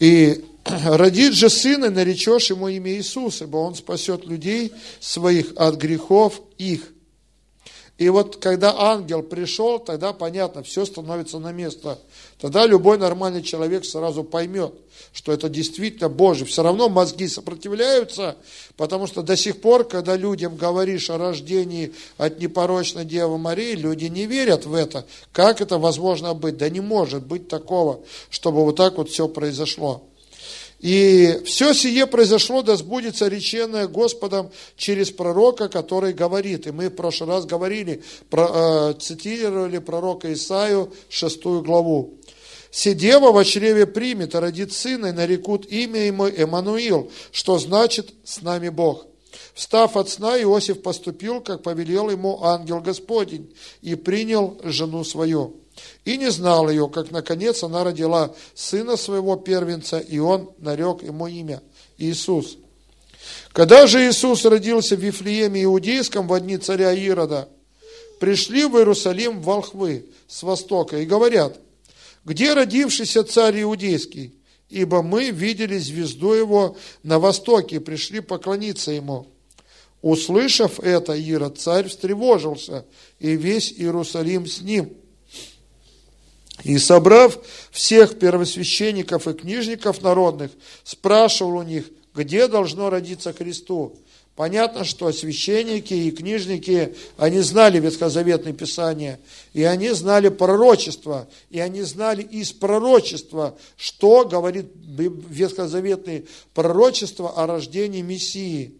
И 0.00 0.44
родит 0.64 1.34
же 1.34 1.50
сына, 1.50 1.90
наречешь 1.90 2.50
ему 2.50 2.68
имя 2.68 2.92
Иисус, 2.92 3.42
ибо 3.42 3.58
он 3.58 3.74
спасет 3.74 4.24
людей 4.24 4.72
своих 5.00 5.52
от 5.56 5.76
грехов 5.76 6.40
их. 6.58 6.93
И 7.96 8.08
вот 8.08 8.36
когда 8.36 8.74
ангел 8.76 9.22
пришел, 9.22 9.78
тогда 9.78 10.12
понятно, 10.12 10.64
все 10.64 10.84
становится 10.84 11.38
на 11.38 11.52
место. 11.52 12.00
Тогда 12.40 12.66
любой 12.66 12.98
нормальный 12.98 13.42
человек 13.42 13.84
сразу 13.84 14.24
поймет, 14.24 14.74
что 15.12 15.30
это 15.32 15.48
действительно 15.48 16.08
Божий. 16.08 16.44
Все 16.44 16.64
равно 16.64 16.88
мозги 16.88 17.28
сопротивляются, 17.28 18.36
потому 18.76 19.06
что 19.06 19.22
до 19.22 19.36
сих 19.36 19.60
пор, 19.60 19.84
когда 19.84 20.16
людям 20.16 20.56
говоришь 20.56 21.08
о 21.08 21.18
рождении 21.18 21.94
от 22.16 22.40
непорочной 22.40 23.04
Девы 23.04 23.38
Марии, 23.38 23.76
люди 23.76 24.06
не 24.06 24.26
верят 24.26 24.66
в 24.66 24.74
это. 24.74 25.06
Как 25.32 25.60
это 25.60 25.78
возможно 25.78 26.34
быть? 26.34 26.56
Да 26.56 26.68
не 26.68 26.80
может 26.80 27.24
быть 27.24 27.46
такого, 27.46 28.00
чтобы 28.28 28.64
вот 28.64 28.74
так 28.74 28.98
вот 28.98 29.08
все 29.08 29.28
произошло. 29.28 30.02
И 30.84 31.40
все 31.46 31.72
сие 31.72 32.06
произошло, 32.06 32.60
да 32.60 32.76
сбудется 32.76 33.26
реченное 33.28 33.88
Господом 33.88 34.50
через 34.76 35.10
пророка, 35.10 35.70
который 35.70 36.12
говорит. 36.12 36.66
И 36.66 36.72
мы 36.72 36.90
в 36.90 36.94
прошлый 36.94 37.30
раз 37.30 37.46
говорили, 37.46 38.02
про, 38.28 38.90
э, 38.90 38.94
цитировали 39.00 39.78
пророка 39.78 40.30
Исаию, 40.30 40.92
шестую 41.08 41.62
главу. 41.62 42.18
«Сидева 42.70 43.32
в 43.32 43.42
чреве 43.46 43.86
примет, 43.86 44.34
а 44.34 44.42
родит 44.42 44.74
сына, 44.74 45.06
и 45.06 45.12
нарекут 45.12 45.64
имя 45.72 46.00
ему 46.04 46.26
Эммануил, 46.26 47.10
что 47.32 47.58
значит 47.58 48.12
«с 48.22 48.42
нами 48.42 48.68
Бог». 48.68 49.06
Встав 49.54 49.96
от 49.96 50.10
сна, 50.10 50.38
Иосиф 50.42 50.82
поступил, 50.82 51.40
как 51.40 51.62
повелел 51.62 52.10
ему 52.10 52.44
ангел 52.44 52.82
Господень, 52.82 53.54
и 53.80 53.94
принял 53.94 54.60
жену 54.62 55.02
свою 55.02 55.63
и 56.04 56.16
не 56.16 56.30
знал 56.30 56.68
ее, 56.68 56.88
как 56.88 57.10
наконец 57.10 57.62
она 57.62 57.84
родила 57.84 58.34
сына 58.54 58.96
своего 58.96 59.36
первенца, 59.36 59.98
и 59.98 60.18
он 60.18 60.50
нарек 60.58 61.02
ему 61.02 61.26
имя 61.26 61.62
Иисус. 61.98 62.58
Когда 63.52 63.86
же 63.86 64.06
Иисус 64.06 64.44
родился 64.44 64.96
в 64.96 65.00
Вифлееме 65.00 65.64
Иудейском 65.64 66.28
в 66.28 66.40
дни 66.40 66.58
царя 66.58 66.92
Ирода, 66.92 67.48
пришли 68.20 68.64
в 68.64 68.76
Иерусалим 68.76 69.40
волхвы 69.40 70.06
с 70.28 70.42
востока 70.42 70.98
и 70.98 71.06
говорят, 71.06 71.58
где 72.24 72.52
родившийся 72.52 73.24
царь 73.24 73.62
Иудейский? 73.62 74.34
Ибо 74.68 75.02
мы 75.02 75.30
видели 75.30 75.78
звезду 75.78 76.32
его 76.32 76.76
на 77.02 77.18
востоке 77.18 77.76
и 77.76 77.80
пришли 77.80 78.20
поклониться 78.20 78.90
ему. 78.90 79.28
Услышав 80.02 80.80
это, 80.80 81.14
Ирод, 81.14 81.58
царь 81.58 81.88
встревожился, 81.88 82.84
и 83.20 83.36
весь 83.36 83.72
Иерусалим 83.72 84.46
с 84.46 84.60
ним– 84.60 84.94
и 86.62 86.78
собрав 86.78 87.38
всех 87.70 88.18
первосвященников 88.18 89.26
и 89.26 89.34
книжников 89.34 90.02
народных, 90.02 90.50
спрашивал 90.84 91.56
у 91.56 91.62
них, 91.62 91.86
где 92.14 92.46
должно 92.46 92.90
родиться 92.90 93.32
Христу. 93.32 93.96
Понятно, 94.36 94.84
что 94.84 95.12
священники 95.12 95.94
и 95.94 96.10
книжники, 96.10 96.96
они 97.16 97.40
знали 97.40 97.78
Ветхозаветное 97.78 98.52
Писание, 98.52 99.20
и 99.52 99.62
они 99.62 99.90
знали 99.90 100.28
пророчество, 100.28 101.28
и 101.50 101.60
они 101.60 101.82
знали 101.82 102.22
из 102.22 102.52
пророчества, 102.52 103.56
что 103.76 104.24
говорит 104.24 104.72
Ветхозаветное 104.74 106.24
пророчество 106.52 107.30
о 107.30 107.46
рождении 107.46 108.02
Мессии. 108.02 108.74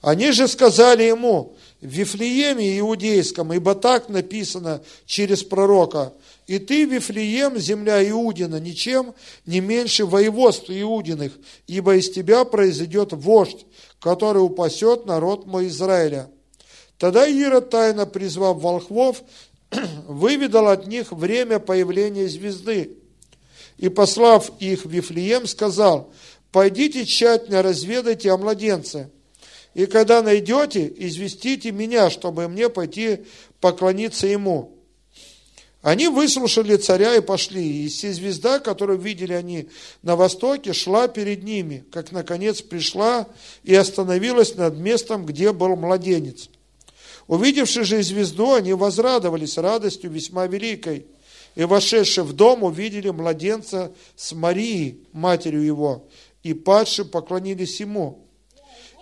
Они 0.00 0.30
же 0.30 0.46
сказали 0.46 1.02
ему, 1.02 1.56
в 1.80 1.86
Вифлееме 1.86 2.78
Иудейском, 2.78 3.52
ибо 3.52 3.74
так 3.74 4.08
написано 4.08 4.82
через 5.06 5.42
пророка, 5.42 6.12
и 6.46 6.60
ты, 6.60 6.84
Вифлеем, 6.84 7.58
земля 7.58 8.08
Иудина, 8.08 8.60
ничем 8.60 9.14
не 9.46 9.60
меньше 9.60 10.06
воеводства 10.06 10.80
Иудиных, 10.80 11.32
ибо 11.66 11.96
из 11.96 12.10
тебя 12.10 12.44
произойдет 12.44 13.12
вождь, 13.12 13.66
который 13.98 14.38
упасет 14.38 15.06
народ 15.06 15.46
мой 15.46 15.66
Израиля. 15.66 16.30
Тогда 16.98 17.26
Ирод, 17.26 17.70
тайно 17.70 18.06
призвав 18.06 18.60
волхвов, 18.60 19.24
выведал 20.06 20.68
от 20.68 20.86
них 20.86 21.10
время 21.10 21.58
появления 21.58 22.28
звезды. 22.28 22.96
И, 23.76 23.88
послав 23.88 24.50
их 24.60 24.86
в 24.86 24.90
Вифлеем, 24.90 25.46
сказал, 25.46 26.12
«Пойдите 26.52 27.04
тщательно 27.04 27.62
разведайте 27.62 28.30
о 28.30 28.36
младенце, 28.36 29.10
и 29.74 29.84
когда 29.86 30.22
найдете, 30.22 30.90
известите 30.96 31.72
меня, 31.72 32.08
чтобы 32.08 32.46
мне 32.48 32.68
пойти 32.68 33.26
поклониться 33.60 34.28
ему». 34.28 34.75
Они 35.86 36.08
выслушали 36.08 36.74
царя 36.78 37.14
и 37.14 37.20
пошли. 37.20 37.84
И 37.84 37.88
звезда, 37.88 38.58
которую 38.58 38.98
видели 38.98 39.32
они 39.32 39.68
на 40.02 40.16
востоке, 40.16 40.72
шла 40.72 41.06
перед 41.06 41.44
ними, 41.44 41.84
как 41.92 42.10
наконец 42.10 42.60
пришла 42.60 43.28
и 43.62 43.72
остановилась 43.72 44.56
над 44.56 44.76
местом, 44.78 45.24
где 45.24 45.52
был 45.52 45.76
младенец. 45.76 46.48
Увидевши 47.28 47.84
же 47.84 48.02
звезду, 48.02 48.54
они 48.54 48.72
возрадовались 48.72 49.58
радостью 49.58 50.10
весьма 50.10 50.48
великой. 50.48 51.06
И, 51.54 51.62
вошедшие 51.62 52.24
в 52.24 52.32
дом, 52.32 52.64
увидели 52.64 53.10
младенца 53.10 53.92
с 54.16 54.32
Марией, 54.32 55.06
матерью 55.12 55.62
его, 55.62 56.08
и 56.42 56.52
падшие 56.52 57.06
поклонились 57.06 57.78
ему. 57.78 58.26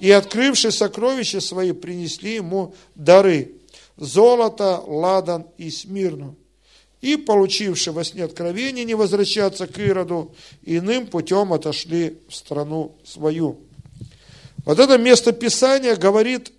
И, 0.00 0.10
открывши 0.10 0.70
сокровища 0.70 1.40
свои, 1.40 1.72
принесли 1.72 2.34
ему 2.34 2.74
дары– 2.94 3.52
золото, 3.96 4.82
ладан 4.86 5.46
и 5.56 5.70
смирну 5.70 6.36
и, 7.04 7.18
получивши 7.18 7.92
во 7.92 8.02
сне 8.02 8.24
откровение 8.24 8.82
не 8.86 8.94
возвращаться 8.94 9.66
к 9.66 9.78
Ироду, 9.78 10.34
иным 10.62 11.06
путем 11.06 11.52
отошли 11.52 12.18
в 12.30 12.34
страну 12.34 12.96
свою. 13.04 13.60
Вот 14.64 14.78
это 14.78 14.96
место 14.96 15.32
Писания 15.32 15.96
говорит 15.96 16.50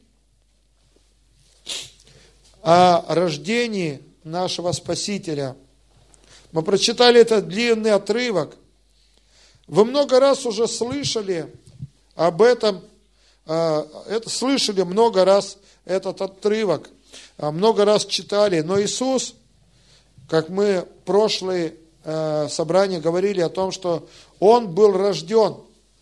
о 2.62 3.16
рождении 3.16 4.04
нашего 4.24 4.72
Спасителя. 4.72 5.56
Мы 6.52 6.62
прочитали 6.62 7.20
этот 7.20 7.48
длинный 7.48 7.94
отрывок. 7.94 8.56
Вы 9.66 9.84
много 9.84 10.20
раз 10.20 10.46
уже 10.46 10.68
слышали 10.68 11.52
об 12.14 12.44
этом, 12.44 12.84
это, 13.48 14.30
слышали 14.30 14.84
много 14.84 15.26
раз 15.26 15.58
этот 15.86 16.22
отрывок, 16.22 16.92
а, 17.40 17.52
много 17.52 17.84
раз 17.84 18.06
читали, 18.06 18.62
но 18.62 18.80
Иисус– 18.80 19.34
как 20.30 20.50
мы 20.50 20.88
прошлые 21.06 21.76
э, 22.04 22.48
собрания 22.50 23.00
говорили 23.00 23.42
о 23.42 23.50
том, 23.50 23.72
что 23.72 24.08
Он 24.40 24.74
был 24.74 24.94
рожден 24.94 25.58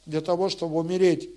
для 0.05 0.21
того, 0.21 0.49
чтобы 0.49 0.77
умереть. 0.77 1.29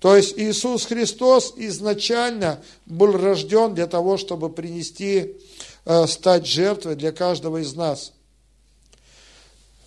То 0.00 0.16
есть 0.16 0.38
Иисус 0.38 0.86
Христос 0.86 1.52
изначально 1.56 2.62
был 2.86 3.12
рожден 3.12 3.74
для 3.74 3.86
того, 3.86 4.16
чтобы 4.16 4.48
принести, 4.48 5.36
э, 5.84 6.06
стать 6.06 6.46
жертвой 6.46 6.96
для 6.96 7.12
каждого 7.12 7.58
из 7.58 7.74
нас. 7.74 8.12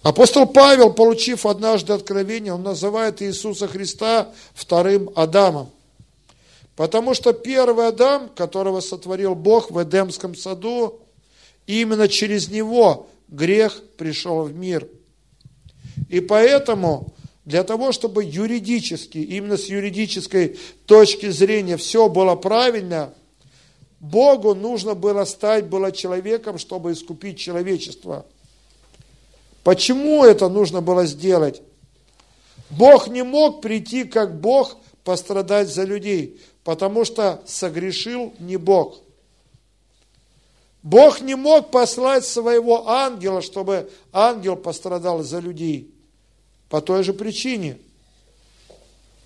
Апостол 0.03 0.45
Павел, 0.45 0.91
получив 0.93 1.45
однажды 1.45 1.93
откровение, 1.93 2.53
он 2.53 2.61
называет 2.61 3.21
Иисуса 3.21 3.67
Христа 3.69 4.29
вторым 4.53 5.09
Адамом. 5.15 5.69
Потому 6.75 7.13
что 7.13 7.33
первый 7.33 7.87
Адам, 7.87 8.29
которого 8.29 8.81
сотворил 8.81 9.33
Бог 9.33 9.71
в 9.71 9.81
Эдемском 9.81 10.35
саду, 10.35 10.99
именно 11.67 12.07
через 12.07 12.49
него 12.49 13.07
грех 13.27 13.81
пришел 13.97 14.43
в 14.43 14.53
мир. 14.55 14.87
И 16.09 16.19
поэтому 16.19 17.13
для 17.45 17.63
того, 17.63 17.91
чтобы 17.91 18.23
юридически, 18.23 19.17
именно 19.17 19.57
с 19.57 19.65
юридической 19.65 20.57
точки 20.85 21.29
зрения 21.29 21.77
все 21.77 22.07
было 22.09 22.35
правильно, 22.35 23.13
Богу 23.99 24.53
нужно 24.53 24.95
было 24.95 25.25
стать 25.25 25.67
было 25.67 25.91
человеком, 25.91 26.57
чтобы 26.57 26.91
искупить 26.91 27.39
человечество. 27.39 28.25
Почему 29.63 30.25
это 30.25 30.49
нужно 30.49 30.81
было 30.81 31.05
сделать? 31.05 31.61
Бог 32.69 33.07
не 33.07 33.23
мог 33.23 33.61
прийти 33.61 34.03
как 34.03 34.39
Бог 34.39 34.77
пострадать 35.03 35.69
за 35.69 35.83
людей, 35.83 36.41
потому 36.63 37.05
что 37.05 37.41
согрешил 37.45 38.33
не 38.39 38.57
Бог. 38.57 38.99
Бог 40.83 41.21
не 41.21 41.35
мог 41.35 41.71
послать 41.71 42.25
своего 42.25 42.89
ангела, 42.89 43.41
чтобы 43.41 43.89
ангел 44.11 44.57
пострадал 44.57 45.23
за 45.23 45.39
людей. 45.39 45.89
По 46.69 46.81
той 46.81 47.03
же 47.03 47.13
причине. 47.13 47.77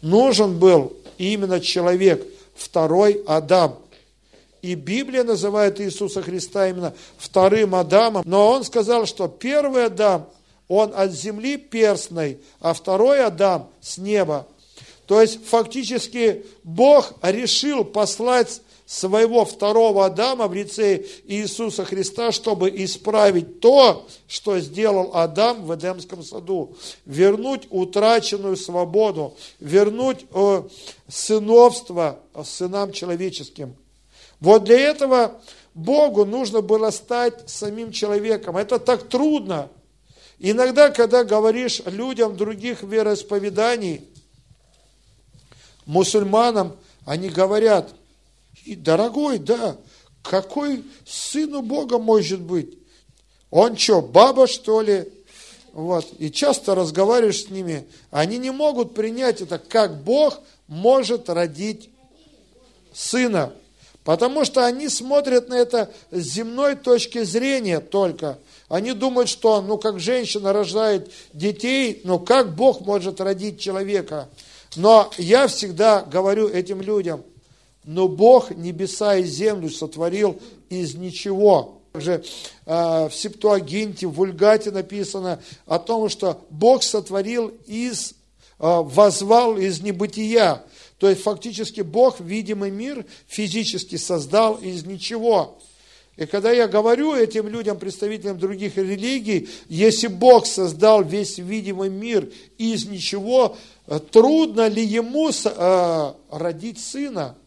Нужен 0.02 0.60
был 0.60 0.94
именно 1.18 1.60
человек, 1.60 2.26
второй 2.56 3.24
Адам. 3.26 3.80
И 4.62 4.76
Библия 4.76 5.24
называет 5.24 5.82
Иисуса 5.82 6.22
Христа 6.22 6.68
именно 6.68 6.94
вторым 7.18 7.74
Адамом. 7.74 8.24
Но 8.26 8.50
он 8.50 8.64
сказал, 8.64 9.08
что 9.08 9.28
первый 9.28 9.86
Адам, 9.86 10.30
он 10.68 10.94
от 10.96 11.12
земли 11.12 11.58
перстной, 11.58 12.40
а 12.60 12.74
второй 12.74 13.24
Адам 13.24 13.70
с 13.82 13.98
неба. 13.98 14.46
То 15.08 15.22
есть 15.22 15.44
фактически 15.46 16.46
Бог 16.64 17.14
решил 17.24 17.84
послать 17.84 18.62
своего 18.88 19.44
второго 19.44 20.06
Адама 20.06 20.48
в 20.48 20.54
лице 20.54 21.04
Иисуса 21.26 21.84
Христа, 21.84 22.32
чтобы 22.32 22.70
исправить 22.70 23.60
то, 23.60 24.08
что 24.30 24.60
сделал 24.60 25.12
Адам 25.14 25.66
в 25.66 25.76
Эдемском 25.76 26.24
саду. 26.24 26.74
Вернуть 27.06 27.68
утраченную 27.70 28.56
свободу, 28.56 29.36
вернуть 29.60 30.26
э, 30.34 30.64
сыновство 31.10 32.20
сынам 32.46 32.94
человеческим. 32.94 33.76
Вот 34.40 34.64
для 34.64 34.80
этого 34.80 35.42
Богу 35.74 36.24
нужно 36.24 36.62
было 36.62 36.90
стать 36.92 37.50
самим 37.50 37.92
человеком. 37.92 38.56
Это 38.56 38.80
так 38.80 39.10
трудно. 39.10 39.68
Иногда, 40.40 40.92
когда 40.92 41.26
говоришь 41.26 41.82
людям 41.86 42.38
других 42.38 42.84
вероисповеданий, 42.84 44.08
мусульманам, 45.86 46.78
они 47.06 47.28
говорят– 47.28 47.94
и, 48.68 48.76
дорогой, 48.76 49.40
да, 49.40 49.78
какой 50.22 50.84
сын 51.06 51.56
у 51.56 51.62
Бога 51.62 52.00
может 52.00 52.42
быть? 52.42 52.78
Он 53.50 53.78
что, 53.78 54.02
баба, 54.02 54.46
что 54.46 54.82
ли? 54.82 55.10
Вот. 55.72 56.06
И 56.20 56.30
часто 56.30 56.76
разговариваешь 56.76 57.46
с 57.46 57.50
ними, 57.50 57.88
они 58.12 58.38
не 58.38 58.52
могут 58.52 58.94
принять 58.94 59.42
это, 59.42 59.58
как 59.58 60.04
Бог 60.04 60.42
может 60.68 61.30
родить 61.30 61.90
сына. 62.94 63.54
Потому 64.04 64.44
что 64.44 64.66
они 64.66 64.90
смотрят 64.90 65.48
на 65.48 65.54
это 65.54 65.90
с 66.12 66.22
земной 66.22 66.76
точки 66.76 67.24
зрения 67.24 67.80
только. 67.80 68.38
Они 68.68 68.92
думают, 68.92 69.30
что, 69.30 69.62
ну, 69.62 69.78
как 69.78 70.02
женщина 70.02 70.52
рождает 70.52 71.10
детей, 71.32 72.02
ну, 72.04 72.20
как 72.20 72.54
Бог 72.54 72.82
может 72.82 73.22
родить 73.22 73.62
человека? 73.62 74.28
Но 74.76 75.10
я 75.18 75.48
всегда 75.48 76.02
говорю 76.02 76.50
этим 76.50 76.82
людям– 76.82 77.24
но 77.88 78.10
Бог 78.10 78.52
небеса 78.52 79.16
и 79.16 79.24
землю 79.24 79.70
сотворил 79.70 80.38
из 80.70 80.96
ничего. 80.96 81.80
Также 81.94 82.22
э, 82.66 83.08
в 83.10 83.12
Септуагинте, 83.14 84.08
в 84.08 84.12
Вульгате 84.12 84.72
написано 84.72 85.42
о 85.66 85.80
том, 85.80 86.10
что 86.10 86.46
Бог 86.50 86.84
сотворил 86.84 87.48
из, 87.66 88.12
э, 88.12 88.14
возвал 88.60 89.58
из 89.58 89.80
небытия. 89.80 90.64
То 91.00 91.10
есть 91.10 91.22
фактически 91.22 91.80
Бог 91.80 92.20
видимый 92.20 92.72
мир 92.72 93.06
физически 93.26 93.96
создал 93.96 94.56
из 94.56 94.86
ничего. 94.86 95.58
И 96.18 96.26
когда 96.26 96.52
я 96.52 96.68
говорю 96.68 97.16
этим 97.16 97.48
людям, 97.48 97.80
представителям 97.80 98.38
других 98.38 98.76
религий, 98.76 99.48
если 99.70 100.08
Бог 100.08 100.46
создал 100.46 101.06
весь 101.06 101.38
видимый 101.38 101.90
мир 101.90 102.30
из 102.58 102.86
ничего, 102.86 103.56
трудно 104.12 104.68
ли 104.68 104.84
ему 104.84 105.30
э, 105.30 106.14
родить 106.32 106.84
сына? 106.84 107.38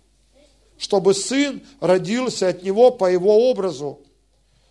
Чтобы 0.80 1.12
сын 1.12 1.60
родился 1.80 2.48
от 2.48 2.62
него 2.62 2.90
по 2.90 3.12
его 3.12 3.50
образу, 3.50 4.00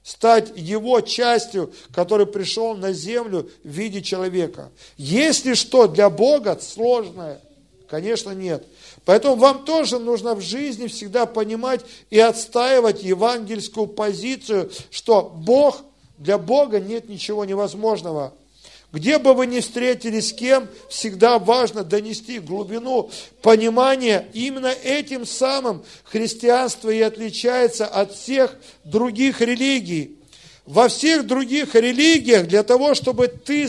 стать 0.02 0.52
его 0.56 1.02
частью, 1.02 1.72
который 1.94 2.26
пришел 2.26 2.76
на 2.76 2.94
землю 2.94 3.48
в 3.64 3.68
виде 3.70 4.02
человека. 4.02 4.72
Если 4.98 5.54
что 5.54 5.86
для 5.88 6.10
Бога 6.10 6.58
сложное, 6.60 7.40
конечно, 7.88 8.32
нет. 8.32 8.66
Поэтому 9.06 9.36
вам 9.36 9.66
тоже 9.66 10.00
нужно 10.00 10.34
в 10.34 10.42
жизни 10.42 10.88
всегда 10.88 11.28
понимать 11.28 11.82
и 12.10 12.20
отстаивать 12.20 13.04
евангельскую 13.04 13.86
позицию, 13.86 14.72
что 14.90 15.22
Бог, 15.22 15.82
для 16.18 16.40
Бога 16.40 16.80
нет 16.80 17.08
ничего 17.08 17.46
невозможного. 17.46 18.34
Где 18.92 19.20
бы 19.20 19.36
вы 19.36 19.46
ни 19.46 19.60
встретились 19.60 20.30
с 20.30 20.34
кем, 20.34 20.68
всегда 20.90 21.38
важно 21.38 21.84
донести 21.84 22.40
глубину 22.40 23.12
понимания. 23.44 24.28
Именно 24.34 24.74
этим 24.84 25.28
самым 25.28 25.84
христианство 26.04 26.90
и 26.90 27.00
отличается 27.02 27.86
от 27.86 28.14
всех 28.14 28.56
других 28.84 29.42
религий. 29.42 30.18
Во 30.66 30.88
всех 30.88 31.28
других 31.28 31.76
религиях 31.76 32.48
для 32.48 32.64
того, 32.64 32.96
чтобы 32.96 33.28
ты 33.28 33.68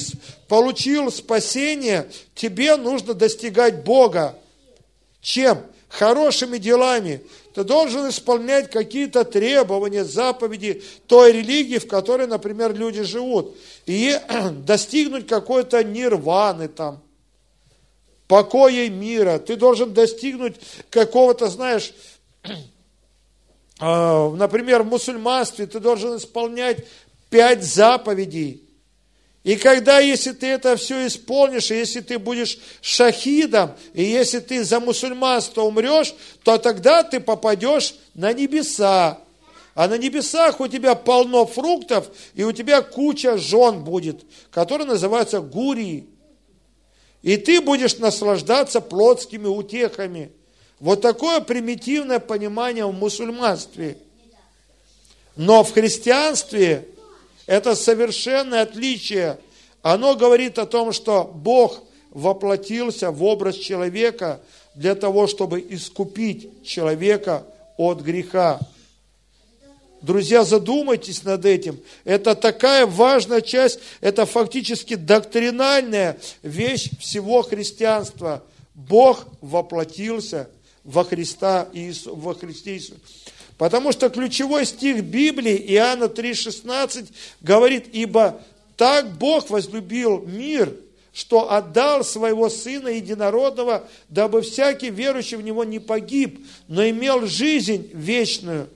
получил 0.48 1.10
спасение, 1.12 2.10
тебе 2.34 2.76
нужно 2.76 3.12
достигать 3.12 3.84
Бога. 3.84 4.38
Чем? 5.20 5.62
Хорошими 5.88 6.56
делами. 6.58 7.20
Ты 7.60 7.64
должен 7.64 8.08
исполнять 8.08 8.70
какие-то 8.70 9.22
требования, 9.22 10.02
заповеди 10.02 10.82
той 11.06 11.32
религии, 11.32 11.76
в 11.76 11.86
которой, 11.86 12.26
например, 12.26 12.72
люди 12.72 13.02
живут. 13.02 13.54
И 13.84 14.18
достигнуть 14.64 15.26
какой-то 15.26 15.84
нирваны 15.84 16.68
там, 16.68 17.02
покоя 18.26 18.88
мира. 18.88 19.38
Ты 19.38 19.56
должен 19.56 19.92
достигнуть 19.92 20.54
какого-то, 20.88 21.48
знаешь, 21.48 21.92
а, 23.78 24.30
например, 24.30 24.82
в 24.82 24.86
мусульманстве 24.86 25.66
ты 25.66 25.80
должен 25.80 26.16
исполнять 26.16 26.86
пять 27.28 27.62
заповедей. 27.62 28.62
И 29.42 29.56
когда, 29.56 30.00
если 30.00 30.32
ты 30.32 30.48
это 30.48 30.76
все 30.76 31.06
исполнишь, 31.06 31.70
и 31.70 31.76
если 31.76 32.00
ты 32.00 32.18
будешь 32.18 32.58
шахидом, 32.82 33.72
и 33.94 34.02
если 34.02 34.38
ты 34.38 34.62
за 34.64 34.80
мусульманство 34.80 35.62
умрешь, 35.62 36.14
то 36.42 36.58
тогда 36.58 37.02
ты 37.02 37.20
попадешь 37.20 37.94
на 38.14 38.34
небеса. 38.34 39.18
А 39.74 39.88
на 39.88 39.96
небесах 39.96 40.60
у 40.60 40.68
тебя 40.68 40.94
полно 40.94 41.46
фруктов, 41.46 42.10
и 42.34 42.44
у 42.44 42.52
тебя 42.52 42.82
куча 42.82 43.38
жен 43.38 43.82
будет, 43.82 44.24
которые 44.50 44.86
называются 44.86 45.40
гурии. 45.40 46.06
И 47.22 47.38
ты 47.38 47.62
будешь 47.62 47.96
наслаждаться 47.96 48.82
плотскими 48.82 49.46
утехами. 49.46 50.32
Вот 50.80 51.00
такое 51.00 51.40
примитивное 51.40 52.18
понимание 52.18 52.84
в 52.84 52.92
мусульманстве. 52.92 53.96
Но 55.36 55.62
в 55.62 55.72
христианстве 55.72 56.88
это 57.50 57.74
совершенное 57.74 58.62
отличие. 58.62 59.36
Оно 59.82 60.14
говорит 60.14 60.56
о 60.60 60.66
том, 60.66 60.92
что 60.92 61.24
Бог 61.24 61.82
воплотился 62.10 63.10
в 63.10 63.24
образ 63.24 63.56
человека 63.56 64.40
для 64.76 64.94
того, 64.94 65.26
чтобы 65.26 65.58
искупить 65.68 66.64
человека 66.64 67.44
от 67.76 68.02
греха. 68.02 68.60
Друзья, 70.00 70.44
задумайтесь 70.44 71.24
над 71.24 71.44
этим. 71.44 71.80
Это 72.04 72.36
такая 72.36 72.86
важная 72.86 73.40
часть, 73.40 73.80
это 74.00 74.26
фактически 74.26 74.94
доктринальная 74.94 76.18
вещь 76.44 76.90
всего 77.00 77.42
христианства. 77.42 78.44
Бог 78.74 79.26
воплотился 79.40 80.48
во, 80.84 81.02
Христа, 81.02 81.68
во 82.06 82.34
Христе 82.34 82.76
Иисусе. 82.76 83.00
Потому 83.60 83.92
что 83.92 84.08
ключевой 84.08 84.64
стих 84.64 85.04
Библии, 85.04 85.54
Иоанна 85.74 86.04
3,16, 86.04 87.12
говорит, 87.42 87.88
ибо 87.92 88.40
так 88.78 89.18
Бог 89.18 89.50
возлюбил 89.50 90.22
мир, 90.26 90.74
что 91.12 91.52
отдал 91.52 92.02
своего 92.02 92.48
Сына 92.48 92.88
Единородного, 92.88 93.86
дабы 94.08 94.40
всякий 94.40 94.88
верующий 94.88 95.36
в 95.36 95.42
Него 95.42 95.64
не 95.64 95.78
погиб, 95.78 96.46
но 96.68 96.88
имел 96.88 97.26
жизнь 97.26 97.90
вечную. 97.92 98.70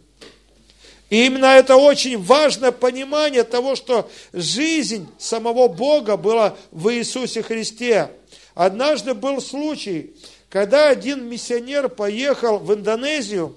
И 1.08 1.24
именно 1.24 1.46
это 1.46 1.76
очень 1.76 2.22
важное 2.22 2.70
понимание 2.70 3.44
того, 3.44 3.76
что 3.76 4.10
жизнь 4.34 5.08
самого 5.16 5.68
Бога 5.68 6.18
была 6.18 6.58
в 6.72 6.92
Иисусе 6.92 7.42
Христе. 7.42 8.10
Однажды 8.54 9.14
был 9.14 9.40
случай, 9.40 10.14
когда 10.50 10.88
один 10.88 11.26
миссионер 11.26 11.88
поехал 11.88 12.58
в 12.58 12.74
Индонезию, 12.74 13.56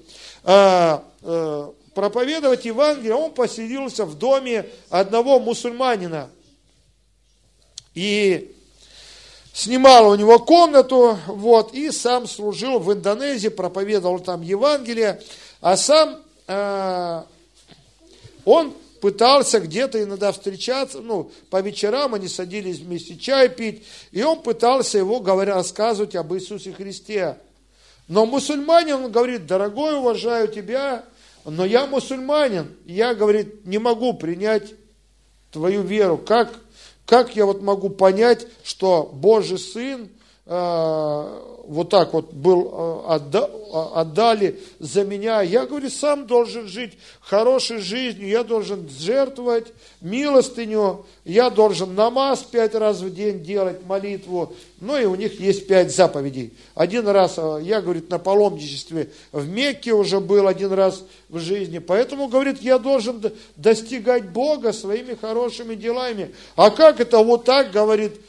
проповедовать 1.93 2.63
Евангелие, 2.63 3.15
он 3.15 3.33
поселился 3.33 4.05
в 4.05 4.17
доме 4.17 4.69
одного 4.89 5.39
мусульманина. 5.39 6.29
И 7.93 8.55
снимал 9.51 10.09
у 10.09 10.15
него 10.15 10.37
комнату, 10.37 11.17
вот, 11.25 11.73
и 11.73 11.89
сам 11.91 12.27
служил 12.27 12.77
в 12.79 12.93
Индонезии, 12.93 13.47
проповедовал 13.47 14.19
там 14.19 14.43
Евангелие, 14.43 15.19
а 15.59 15.75
сам 15.75 16.21
э, 16.47 17.23
он 18.45 18.73
пытался 19.01 19.59
где-то 19.59 20.03
иногда 20.03 20.31
встречаться, 20.31 21.01
ну, 21.01 21.31
по 21.49 21.59
вечерам 21.61 22.13
они 22.13 22.27
садились 22.27 22.77
вместе 22.77 23.17
чай 23.17 23.49
пить, 23.49 23.83
и 24.11 24.21
он 24.21 24.43
пытался 24.43 24.99
его, 24.99 25.19
говоря, 25.19 25.55
рассказывать 25.55 26.15
об 26.15 26.33
Иисусе 26.35 26.71
Христе. 26.71 27.37
Но 28.07 28.25
мусульманин, 28.25 28.95
он 28.95 29.11
говорит, 29.11 29.45
дорогой, 29.45 29.95
уважаю 29.95 30.47
тебя, 30.47 31.03
но 31.45 31.65
я 31.65 31.85
мусульманин, 31.85 32.75
я, 32.85 33.13
говорит, 33.13 33.65
не 33.65 33.77
могу 33.77 34.13
принять 34.13 34.73
твою 35.51 35.81
веру. 35.81 36.17
Как, 36.17 36.53
как 37.05 37.35
я 37.35 37.45
вот 37.45 37.61
могу 37.61 37.89
понять, 37.89 38.47
что 38.63 39.09
Божий 39.13 39.57
Сын 39.57 40.09
э, 40.45 41.41
вот 41.65 41.89
так 41.89 42.13
вот 42.13 42.33
был, 42.33 42.71
э, 42.71 43.13
отда, 43.15 43.49
отдали 43.73 44.59
за 44.79 45.03
меня. 45.03 45.41
Я, 45.41 45.65
говорю, 45.65 45.89
сам 45.89 46.27
должен 46.27 46.67
жить 46.67 46.93
хорошей 47.21 47.79
жизнью, 47.79 48.27
я 48.27 48.43
должен 48.43 48.89
жертвовать 48.89 49.73
милостыню, 50.01 51.05
я 51.25 51.49
должен 51.49 51.95
намаз 51.95 52.43
пять 52.43 52.75
раз 52.75 53.01
в 53.01 53.13
день 53.13 53.43
делать, 53.43 53.85
молитву. 53.85 54.53
Ну 54.79 54.97
и 54.97 55.05
у 55.05 55.15
них 55.15 55.39
есть 55.39 55.67
пять 55.67 55.93
заповедей. 55.93 56.53
Один 56.75 57.07
раз, 57.07 57.35
э, 57.37 57.59
я, 57.63 57.81
говорит, 57.81 58.09
на 58.09 58.19
паломничестве 58.19 59.09
в 59.31 59.47
Мекке 59.47 59.93
уже 59.93 60.19
был 60.19 60.47
один 60.47 60.71
раз 60.71 61.03
в 61.29 61.39
жизни. 61.39 61.79
Поэтому, 61.79 62.27
говорит, 62.27 62.61
я 62.61 62.77
должен 62.77 63.21
достигать 63.55 64.29
Бога 64.29 64.73
своими 64.73 65.15
хорошими 65.15 65.75
делами. 65.75 66.33
А 66.55 66.69
как 66.69 66.99
это 66.99 67.19
вот 67.19 67.45
так, 67.45 67.71
говорит, 67.71 68.21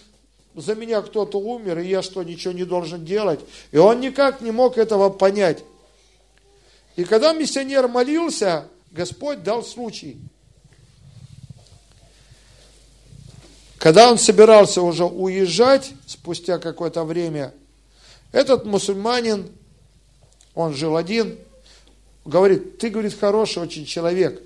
за 0.61 0.74
меня 0.74 1.02
кто-то 1.02 1.38
умер, 1.38 1.78
и 1.78 1.88
я 1.88 2.02
что, 2.02 2.22
ничего 2.22 2.52
не 2.52 2.64
должен 2.64 3.04
делать? 3.04 3.40
И 3.70 3.78
он 3.78 4.00
никак 4.00 4.40
не 4.40 4.50
мог 4.50 4.78
этого 4.78 5.09
понять. 5.09 5.64
И 6.96 7.04
когда 7.04 7.32
миссионер 7.32 7.86
молился, 7.86 8.68
Господь 8.90 9.42
дал 9.42 9.62
случай. 9.62 10.18
Когда 13.78 14.11
он 14.11 14.18
собирался 14.18 14.82
уже 14.82 15.04
уезжать, 15.04 15.92
спустя 16.06 16.59
какое-то 16.59 17.04
время, 17.04 17.54
этот 18.32 18.64
мусульманин, 18.64 19.52
он 20.54 20.74
жил 20.74 20.96
один, 20.96 21.38
говорит, 22.24 22.78
ты, 22.78 22.90
говорит, 22.90 23.16
хороший 23.18 23.62
очень 23.62 23.86
человек. 23.86 24.42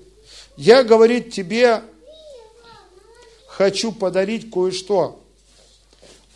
Я, 0.55 0.83
говорит, 0.83 1.33
тебе 1.33 1.81
хочу 3.47 3.91
подарить 3.91 4.51
кое-что. 4.51 5.22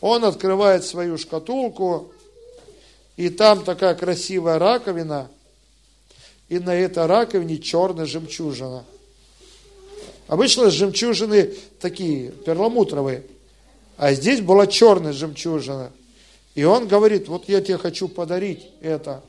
Он 0.02 0.26
открывает 0.26 0.84
свою 0.84 1.18
шкатулку, 1.18 2.12
и 3.16 3.30
там 3.30 3.64
такая 3.64 3.96
красивая 3.96 4.60
раковина, 4.60 5.30
и 6.50 6.60
на 6.60 6.76
этой 6.76 7.06
раковине 7.06 7.58
черная 7.58 8.06
жемчужина. 8.06 8.86
Обычно 10.28 10.70
жемчужины 10.70 11.54
такие, 11.80 12.32
перламутровые, 12.32 13.24
а 13.98 14.14
здесь 14.14 14.42
была 14.42 14.68
черная 14.68 15.14
жемчужина. 15.14 15.92
И 16.54 16.64
он 16.64 16.88
говорит, 16.88 17.28
вот 17.28 17.48
я 17.50 17.62
тебе 17.62 17.78
хочу 17.78 18.08
подарить 18.08 18.68
это. 18.82 19.24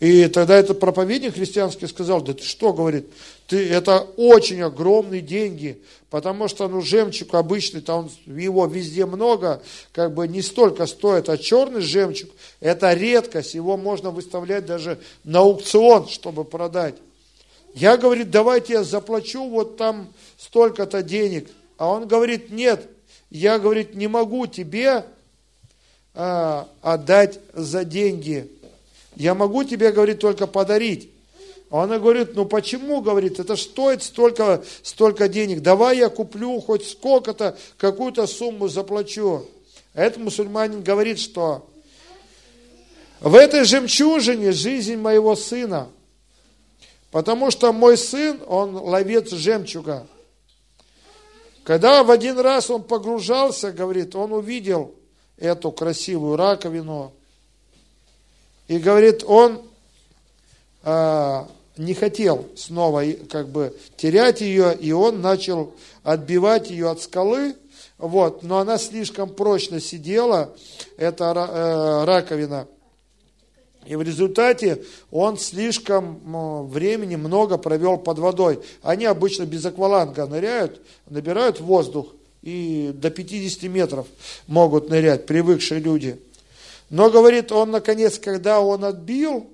И 0.00 0.26
тогда 0.28 0.56
этот 0.56 0.80
проповедник 0.80 1.34
христианский 1.34 1.86
сказал, 1.86 2.20
да 2.20 2.34
ты 2.34 2.42
что, 2.42 2.72
говорит, 2.72 3.08
ты, 3.46 3.68
это 3.68 4.00
очень 4.16 4.60
огромные 4.62 5.20
деньги, 5.20 5.80
потому 6.10 6.48
что, 6.48 6.68
ну, 6.68 6.80
жемчуг 6.80 7.34
обычный, 7.34 7.80
там 7.80 8.10
его 8.26 8.66
везде 8.66 9.06
много, 9.06 9.62
как 9.92 10.12
бы 10.12 10.26
не 10.26 10.42
столько 10.42 10.86
стоит, 10.86 11.28
а 11.28 11.38
черный 11.38 11.80
жемчуг, 11.80 12.30
это 12.60 12.92
редкость, 12.92 13.54
его 13.54 13.76
можно 13.76 14.10
выставлять 14.10 14.66
даже 14.66 14.98
на 15.22 15.40
аукцион, 15.40 16.08
чтобы 16.08 16.44
продать. 16.44 16.96
Я, 17.74 17.96
говорит, 17.96 18.30
давайте 18.30 18.74
я 18.74 18.84
заплачу 18.84 19.48
вот 19.48 19.76
там 19.76 20.08
столько-то 20.38 21.02
денег. 21.02 21.50
А 21.76 21.88
он 21.88 22.06
говорит, 22.06 22.50
нет, 22.50 22.88
я, 23.30 23.58
говорит, 23.58 23.96
не 23.96 24.06
могу 24.06 24.46
тебе 24.46 25.04
а, 26.14 26.68
отдать 26.82 27.40
за 27.52 27.84
деньги. 27.84 28.48
Я 29.16 29.34
могу 29.34 29.64
тебе, 29.64 29.92
говорит, 29.92 30.20
только 30.20 30.46
подарить. 30.46 31.10
А 31.70 31.84
она 31.84 31.98
говорит, 31.98 32.36
ну 32.36 32.44
почему, 32.44 33.00
говорит, 33.00 33.40
это 33.40 33.56
стоит 33.56 34.02
столько, 34.02 34.62
столько 34.82 35.28
денег, 35.28 35.60
давай 35.60 35.98
я 35.98 36.08
куплю 36.08 36.60
хоть 36.60 36.86
сколько-то, 36.86 37.58
какую-то 37.78 38.26
сумму 38.26 38.68
заплачу. 38.68 39.46
А 39.94 40.02
этот 40.02 40.22
мусульманин 40.22 40.82
говорит, 40.82 41.18
что 41.18 41.68
в 43.20 43.34
этой 43.34 43.64
жемчужине 43.64 44.52
жизнь 44.52 44.96
моего 44.96 45.34
сына, 45.34 45.88
потому 47.10 47.50
что 47.50 47.72
мой 47.72 47.96
сын, 47.96 48.40
он 48.46 48.76
ловец 48.76 49.30
жемчуга. 49.30 50.06
Когда 51.64 52.04
в 52.04 52.10
один 52.10 52.38
раз 52.38 52.70
он 52.70 52.82
погружался, 52.82 53.72
говорит, 53.72 54.14
он 54.14 54.32
увидел 54.32 54.94
эту 55.38 55.72
красивую 55.72 56.36
раковину, 56.36 57.14
и 58.68 58.78
говорит, 58.78 59.24
он 59.26 59.62
а, 60.82 61.48
не 61.76 61.94
хотел 61.94 62.46
снова 62.56 63.04
как 63.30 63.48
бы 63.48 63.76
терять 63.96 64.40
ее, 64.40 64.76
и 64.76 64.92
он 64.92 65.20
начал 65.20 65.74
отбивать 66.02 66.70
ее 66.70 66.90
от 66.90 67.00
скалы, 67.00 67.56
вот, 67.98 68.42
но 68.42 68.58
она 68.58 68.78
слишком 68.78 69.30
прочно 69.30 69.80
сидела, 69.80 70.52
эта 70.96 71.24
э, 71.24 72.04
раковина, 72.04 72.66
и 73.86 73.96
в 73.96 74.02
результате 74.02 74.82
он 75.10 75.36
слишком 75.38 76.68
времени 76.68 77.16
много 77.16 77.58
провел 77.58 77.98
под 77.98 78.18
водой. 78.18 78.60
Они 78.82 79.04
обычно 79.04 79.44
без 79.44 79.64
акваланга 79.64 80.26
ныряют, 80.26 80.80
набирают 81.08 81.60
воздух, 81.60 82.14
и 82.42 82.92
до 82.94 83.10
50 83.10 83.62
метров 83.64 84.06
могут 84.46 84.88
нырять, 84.88 85.26
привыкшие 85.26 85.80
люди. 85.80 86.18
Но, 86.94 87.10
говорит, 87.10 87.50
он, 87.50 87.72
наконец, 87.72 88.20
когда 88.20 88.60
он 88.60 88.84
отбил 88.84 89.50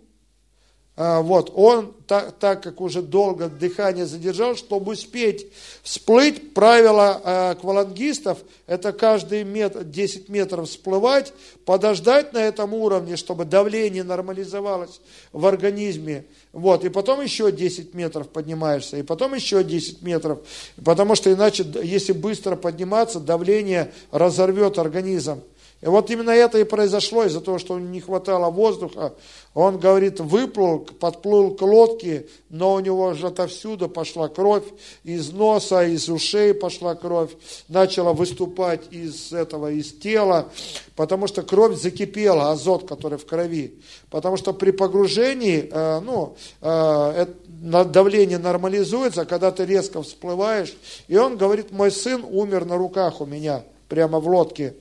а, 0.95 1.22
вот, 1.22 1.51
он, 1.55 1.95
так, 2.07 2.32
так 2.38 2.62
как 2.62 2.82
уже 2.82 3.01
долго 3.01 3.49
дыхание 3.49 4.05
задержал, 4.05 4.55
чтобы 4.57 4.93
успеть 4.93 5.47
всплыть, 5.82 6.53
правило 6.53 7.18
э, 7.24 7.51
аквалангистов, 7.53 8.36
это 8.66 8.93
каждый 8.93 9.45
метр, 9.45 9.84
10 9.84 10.28
метров 10.28 10.68
всплывать, 10.68 11.32
подождать 11.64 12.34
на 12.34 12.43
этом 12.43 12.74
уровне, 12.74 13.16
чтобы 13.16 13.47
давление 13.47 14.05
нормализовалось 14.05 15.01
в 15.32 15.47
организме, 15.47 16.26
вот, 16.53 16.84
и 16.84 16.91
потом 16.91 17.22
еще 17.22 17.51
10 17.51 17.95
метров 17.95 18.28
поднимаешься, 18.28 18.99
и 18.99 19.03
потом 19.03 19.32
еще 19.32 19.64
10 19.64 20.03
метров, 20.03 20.41
потому 20.84 21.14
что 21.14 21.32
иначе, 21.32 21.64
если 21.82 22.12
быстро 22.12 22.57
подниматься, 22.57 23.18
давление 23.18 23.91
разорвет 24.11 24.78
организм. 24.78 25.41
И 25.83 25.87
вот 25.87 26.11
именно 26.11 26.31
это 26.31 26.59
и 26.59 26.64
произошло 26.64 27.24
из-за 27.24 27.41
того, 27.41 27.59
что 27.59 27.78
не 27.78 28.01
хватало 28.01 28.51
воздуха. 28.51 29.14
Он, 29.55 29.78
говорит, 29.78 30.20
выплыл, 30.20 30.81
подплыл 30.81 31.55
к 31.55 31.62
лодке, 31.62 32.26
но 32.51 32.74
у 32.74 32.81
него 32.81 33.14
же 33.14 33.28
отовсюду 33.28 33.89
пошла 33.89 34.28
кровь, 34.28 34.64
из 35.05 35.33
носа, 35.33 35.85
из 35.85 36.09
ушей 36.11 36.53
пошла 36.53 36.95
кровь, 36.95 37.31
начала 37.68 38.12
выступать 38.12 38.93
из 38.93 39.33
этого, 39.33 39.72
из 39.72 39.93
тела, 39.93 40.51
потому 40.97 41.26
что 41.26 41.43
кровь 41.43 41.81
закипела, 41.81 42.51
азот, 42.51 42.87
который 42.87 43.16
в 43.16 43.24
крови. 43.24 43.81
Потому 44.11 44.37
что 44.37 44.53
при 44.53 44.72
погружении, 44.72 45.66
э, 45.70 46.01
ну, 46.01 46.37
э, 46.61 47.26
давление 47.49 48.39
нормализуется, 48.39 49.24
когда 49.24 49.51
ты 49.51 49.64
резко 49.64 50.03
всплываешь. 50.03 50.76
И 51.09 51.16
он 51.16 51.39
говорит, 51.39 51.70
мой 51.72 51.91
сын 51.91 52.22
умер 52.28 52.66
на 52.66 52.76
руках 52.76 53.22
у 53.22 53.26
меня, 53.26 53.64
прямо 53.89 54.20
в 54.20 54.28
лодке. 54.28 54.74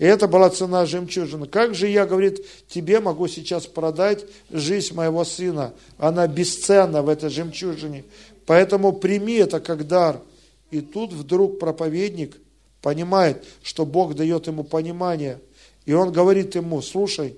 И 0.00 0.04
это 0.06 0.26
была 0.28 0.48
цена 0.48 0.86
жемчужины. 0.86 1.46
Как 1.46 1.74
же 1.74 1.86
я, 1.86 2.06
говорит, 2.06 2.42
тебе 2.68 3.00
могу 3.00 3.28
сейчас 3.28 3.66
продать 3.66 4.24
жизнь 4.48 4.94
моего 4.94 5.26
сына? 5.26 5.74
Она 5.98 6.26
бесценна 6.26 7.02
в 7.02 7.08
этой 7.10 7.28
жемчужине. 7.28 8.06
Поэтому 8.46 8.94
прими 8.94 9.34
это 9.34 9.60
как 9.60 9.86
дар. 9.86 10.22
И 10.70 10.80
тут 10.80 11.12
вдруг 11.12 11.58
проповедник 11.58 12.38
понимает, 12.80 13.44
что 13.62 13.84
Бог 13.84 14.14
дает 14.14 14.46
ему 14.46 14.64
понимание. 14.64 15.38
И 15.84 15.92
он 15.92 16.12
говорит 16.12 16.54
ему, 16.54 16.80
слушай, 16.80 17.36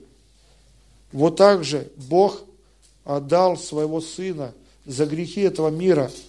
вот 1.11 1.35
так 1.35 1.65
же 1.65 1.89
Бог 1.97 2.45
отдал 3.05 3.57
своего 3.57 4.01
сына 4.01 4.55
за 4.87 5.07
грехи 5.07 5.41
этого 5.41 5.69
мира– 5.69 6.13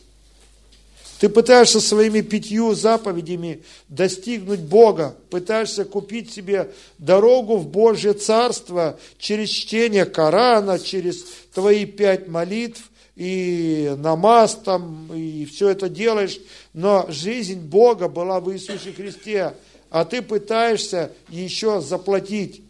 ты 1.24 1.30
пытаешься 1.30 1.80
своими 1.80 2.20
пятью 2.20 2.76
заповедями 2.76 3.64
достигнуть 3.88 4.60
Бога, 4.60 5.16
пытаешься 5.30 5.86
купить 5.86 6.34
себе 6.34 6.74
дорогу 6.98 7.56
в 7.56 7.66
Божье 7.66 8.12
Царство 8.12 9.00
через 9.20 9.48
чтение 9.48 10.04
Корана, 10.04 10.78
через 10.80 11.26
твои 11.54 11.86
пять 11.86 12.28
молитв 12.28 12.92
и 13.16 13.96
намаз 14.00 14.60
там, 14.66 15.14
и 15.16 15.46
все 15.46 15.70
это 15.70 15.88
делаешь, 15.88 16.42
но 16.74 17.06
жизнь 17.08 17.62
Бога 17.62 18.10
была 18.10 18.42
в 18.42 18.52
Иисусе 18.52 18.92
Христе, 18.92 19.54
а 19.90 20.04
ты 20.04 20.22
пытаешься 20.22 21.14
еще 21.30 21.80
заплатить. 21.80 22.64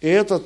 И 0.00 0.08
этот 0.08 0.42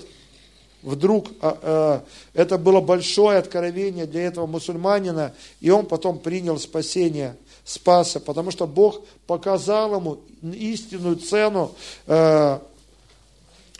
вдруг, 0.83 1.29
а, 1.41 1.59
а, 1.63 2.05
это 2.35 2.59
было 2.59 2.83
большое 2.83 3.39
откровение 3.39 4.05
для 4.05 4.25
этого 4.25 4.45
мусульманина, 4.45 5.35
и 5.63 5.71
он 5.71 5.87
потом 5.87 6.19
принял 6.19 6.59
спасение– 6.59 7.35
спасся, 7.67 8.21
потому 8.21 8.53
что 8.53 8.67
Бог 8.67 9.05
показал 9.27 9.97
ему 9.97 10.21
истинную 10.41 11.17
цену 11.17 11.75
э, 12.07 12.61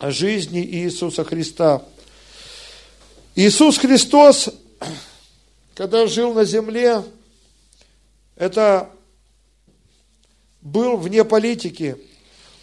жизни 0.03 0.61
Иисуса 0.61 1.25
Христа. 1.25 1.83
Иисус 3.37 3.79
Христос, 3.79 4.51
когда 5.75 6.09
жил 6.09 6.35
на 6.35 6.45
земле, 6.45 7.05
это 8.35 8.91
был 10.61 10.97
вне 10.97 11.25
политики. 11.25 11.97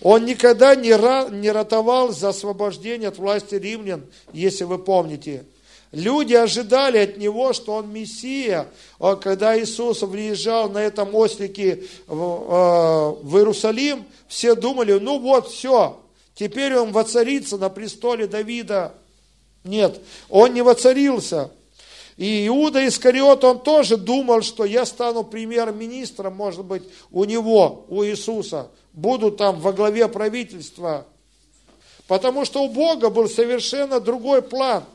Он 0.01 0.25
никогда 0.25 0.75
не, 0.75 0.93
ра, 0.93 1.29
не 1.29 1.49
ратовал 1.51 2.11
за 2.11 2.29
освобождение 2.29 3.07
от 3.07 3.17
власти 3.17 3.55
римлян, 3.55 4.03
если 4.33 4.65
вы 4.65 4.77
помните. 4.77 5.45
Люди 5.93 6.33
ожидали 6.33 6.97
от 6.97 7.17
него, 7.17 7.53
что 7.53 7.73
он 7.73 7.93
Мессия. 7.93 8.67
А 8.99 9.15
когда 9.15 9.57
Иисус 9.59 10.01
въезжал 10.01 10.67
на 10.67 10.79
этом 10.79 11.13
ослике 11.13 11.83
в, 12.07 13.19
в 13.21 13.37
Иерусалим, 13.37 14.03
все 14.27 14.55
думали, 14.55 14.93
ну 14.93 15.19
вот, 15.19 15.51
все, 15.51 15.99
теперь 16.33 16.75
он 16.75 16.91
воцарится 16.91 17.59
на 17.59 17.69
престоле 17.69 18.25
Давида. 18.25 18.91
Нет, 19.63 20.01
он 20.29 20.55
не 20.55 20.63
воцарился. 20.63 21.51
И 22.17 22.47
Иуда 22.47 22.87
Искариот, 22.87 23.43
он 23.43 23.59
тоже 23.59 23.95
думал, 23.95 24.41
что 24.41 24.65
я 24.65 24.87
стану 24.87 25.23
премьер-министром, 25.23 26.35
может 26.35 26.65
быть, 26.65 26.83
у 27.11 27.23
него, 27.23 27.85
у 27.87 28.03
Иисуса. 28.03 28.69
Буду 28.93 29.29
там 29.29 29.59
во 29.59 29.71
главе 29.71 30.07
правительства. 30.07 31.05
Потому 32.07 32.45
что 32.45 32.63
у 32.63 32.69
Бога 32.69 33.11
был 33.11 33.29
совершенно 33.29 33.99
другой 33.99 34.41
план. 34.41 34.85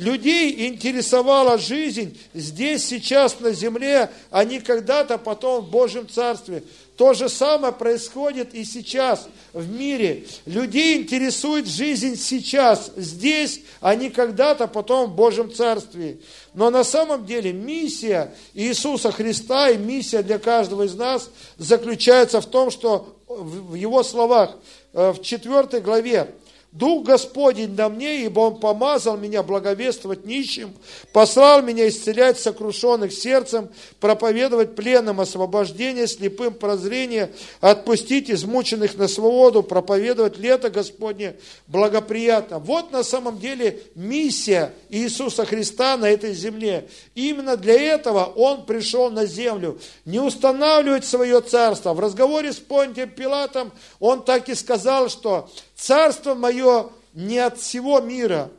Людей 0.00 0.66
интересовала 0.66 1.58
жизнь 1.58 2.18
здесь, 2.32 2.86
сейчас, 2.86 3.38
на 3.38 3.52
земле, 3.52 4.10
а 4.30 4.44
не 4.44 4.58
когда-то 4.58 5.18
потом 5.18 5.62
в 5.62 5.70
Божьем 5.70 6.08
Царстве. 6.08 6.64
То 6.96 7.12
же 7.12 7.28
самое 7.28 7.74
происходит 7.74 8.54
и 8.54 8.64
сейчас 8.64 9.28
в 9.52 9.70
мире. 9.70 10.24
Людей 10.46 11.02
интересует 11.02 11.66
жизнь 11.66 12.16
сейчас, 12.16 12.90
здесь, 12.96 13.60
а 13.82 13.94
не 13.94 14.08
когда-то 14.08 14.68
потом 14.68 15.10
в 15.10 15.14
Божьем 15.14 15.52
Царстве. 15.52 16.18
Но 16.54 16.70
на 16.70 16.82
самом 16.82 17.26
деле 17.26 17.52
миссия 17.52 18.32
Иисуса 18.54 19.12
Христа 19.12 19.68
и 19.68 19.76
миссия 19.76 20.22
для 20.22 20.38
каждого 20.38 20.84
из 20.84 20.94
нас 20.94 21.28
заключается 21.58 22.40
в 22.40 22.46
том, 22.46 22.70
что 22.70 23.16
в 23.28 23.74
Его 23.74 24.02
словах, 24.02 24.56
э, 24.94 25.12
в 25.12 25.20
4 25.20 25.80
главе, 25.80 26.34
Дух 26.72 27.04
Господень 27.04 27.74
на 27.74 27.88
мне, 27.88 28.24
ибо 28.24 28.40
Он 28.40 28.60
помазал 28.60 29.16
меня 29.16 29.42
благовествовать 29.42 30.24
нищим, 30.24 30.72
послал 31.12 31.62
меня 31.62 31.88
исцелять 31.88 32.38
сокрушенных 32.38 33.12
сердцем, 33.12 33.70
проповедовать 33.98 34.76
пленным 34.76 35.20
освобождение, 35.20 36.06
слепым 36.06 36.54
прозрение, 36.54 37.32
отпустить 37.60 38.30
измученных 38.30 38.96
на 38.96 39.08
свободу, 39.08 39.64
проповедовать 39.64 40.38
лето 40.38 40.70
Господне 40.70 41.34
благоприятно. 41.66 42.60
Вот 42.60 42.92
на 42.92 43.02
самом 43.02 43.40
деле 43.40 43.82
миссия 43.96 44.72
Иисуса 44.90 45.44
Христа 45.44 45.96
на 45.96 46.08
этой 46.08 46.34
земле. 46.34 46.88
именно 47.16 47.56
для 47.56 47.80
этого 47.80 48.32
Он 48.36 48.64
пришел 48.64 49.10
на 49.10 49.26
землю. 49.26 49.80
Не 50.04 50.20
устанавливать 50.20 51.04
свое 51.04 51.40
царство. 51.40 51.94
В 51.94 52.00
разговоре 52.00 52.52
с 52.52 52.58
Понтием 52.58 53.10
Пилатом 53.10 53.72
Он 53.98 54.22
так 54.22 54.48
и 54.48 54.54
сказал, 54.54 55.08
что 55.08 55.50
Царство 55.80 56.34
мое 56.34 56.90
не 57.14 57.38
от 57.38 57.58
всего 57.58 58.00
мира. 58.00 58.50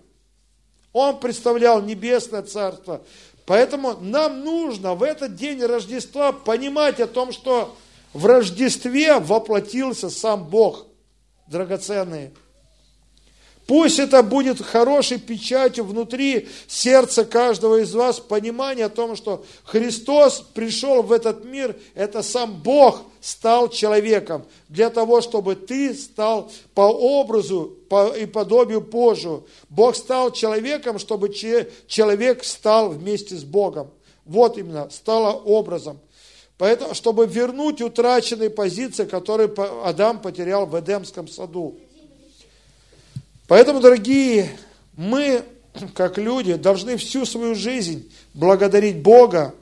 Он 0.92 1.20
представлял 1.20 1.80
небесное 1.80 2.42
царство. 2.42 3.04
Поэтому 3.46 3.96
нам 4.02 4.44
нужно 4.44 4.96
в 4.96 5.04
этот 5.04 5.36
день 5.36 5.64
Рождества 5.64 6.32
понимать 6.32 7.00
о 7.00 7.06
том, 7.06 7.32
что 7.32 7.78
в 8.14 8.26
Рождестве 8.26 9.20
воплотился 9.20 10.10
сам 10.10 10.48
Бог, 10.48 10.88
драгоценный. 11.46 12.32
Пусть 13.72 14.00
это 14.00 14.22
будет 14.22 14.62
хорошей 14.62 15.18
печатью 15.18 15.86
внутри 15.86 16.50
сердца 16.68 17.24
каждого 17.24 17.80
из 17.80 17.94
вас, 17.94 18.20
понимание 18.20 18.88
о 18.88 18.90
том, 18.90 19.16
что 19.16 19.46
Христос 19.64 20.44
пришел 20.54 21.02
в 21.04 21.14
этот 21.14 21.46
мир, 21.46 21.80
это 21.96 22.22
сам 22.22 22.62
Бог 22.62 23.02
стал 23.22 23.70
человеком, 23.70 24.46
для 24.68 24.90
того, 24.90 25.22
чтобы 25.22 25.56
ты 25.56 25.94
стал 25.94 26.52
по 26.74 26.82
образу 26.82 27.78
и 28.20 28.26
подобию 28.26 28.82
Божию. 28.82 29.46
Бог 29.70 29.96
стал 29.96 30.32
человеком, 30.32 31.00
чтобы 31.00 31.30
человек 31.30 32.44
стал 32.44 32.90
вместе 32.90 33.38
с 33.38 33.46
Богом. 33.46 33.90
Вот 34.26 34.58
именно, 34.58 34.90
стало 34.90 35.32
образом. 35.32 35.98
Поэтому, 36.58 36.94
чтобы 36.94 37.26
вернуть 37.26 37.82
утраченные 37.82 38.50
позиции, 38.50 39.06
которые 39.06 39.50
Адам 39.86 40.22
потерял 40.22 40.66
в 40.66 40.78
Эдемском 40.78 41.30
саду. 41.30 41.80
Поэтому, 43.52 43.82
дорогие, 43.82 44.50
мы, 44.96 45.44
как 45.94 46.18
люди, 46.18 46.54
должны 46.54 46.96
всю 46.96 47.26
свою 47.26 47.54
жизнь 47.54 48.10
благодарить 48.34 49.02
Бога 49.02 49.54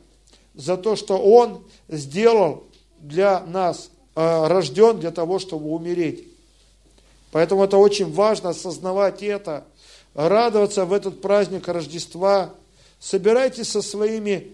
за 0.53 0.77
то, 0.77 0.95
что 0.95 1.17
Он 1.17 1.63
сделал 1.87 2.65
для 2.99 3.39
нас, 3.39 3.89
э, 4.15 4.47
рожден 4.47 4.99
для 4.99 5.09
того, 5.09 5.39
чтобы 5.39 5.71
умереть. 5.71 6.23
Поэтому 7.31 7.63
это 7.63 7.77
очень 7.77 8.13
важно 8.13 8.49
осознавать 8.49 9.23
это, 9.23 9.65
радоваться 10.13 10.85
в 10.85 10.93
этот 10.93 11.19
праздник 11.19 11.67
Рождества. 11.67 12.53
Собирайтесь 12.99 13.69
со 13.69 13.81
своими 13.81 14.51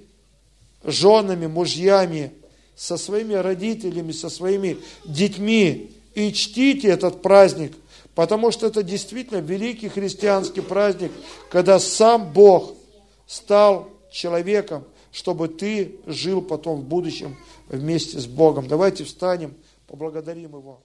женами, 0.81 1.47
мужьями, 1.47 2.31
со 2.77 2.95
своими 2.95 3.33
родителями, 3.33 4.13
со 4.13 4.29
своими 4.29 4.77
детьми 5.03 5.91
и 6.13 6.31
чтите 6.31 6.87
этот 6.87 7.21
праздник– 7.21 7.73
Потому 8.15 8.51
что 8.51 8.67
это 8.67 8.81
действительно 8.81 9.39
великий 9.39 9.89
христианский 9.89 10.61
праздник, 10.61 11.11
когда 11.51 11.79
сам 11.79 12.31
Бог 12.31 12.73
стал 13.27 13.89
человеком, 14.11 14.85
чтобы 15.11 15.49
ты 15.49 15.99
жил 16.05 16.41
потом 16.41 16.81
в 16.81 16.85
будущем 16.85 17.37
вместе 17.67 18.19
с 18.19 18.25
Богом. 18.25 18.67
Давайте 18.67 19.03
встанем, 19.03 19.53
поблагодарим 19.87 20.55
Его. 20.55 20.81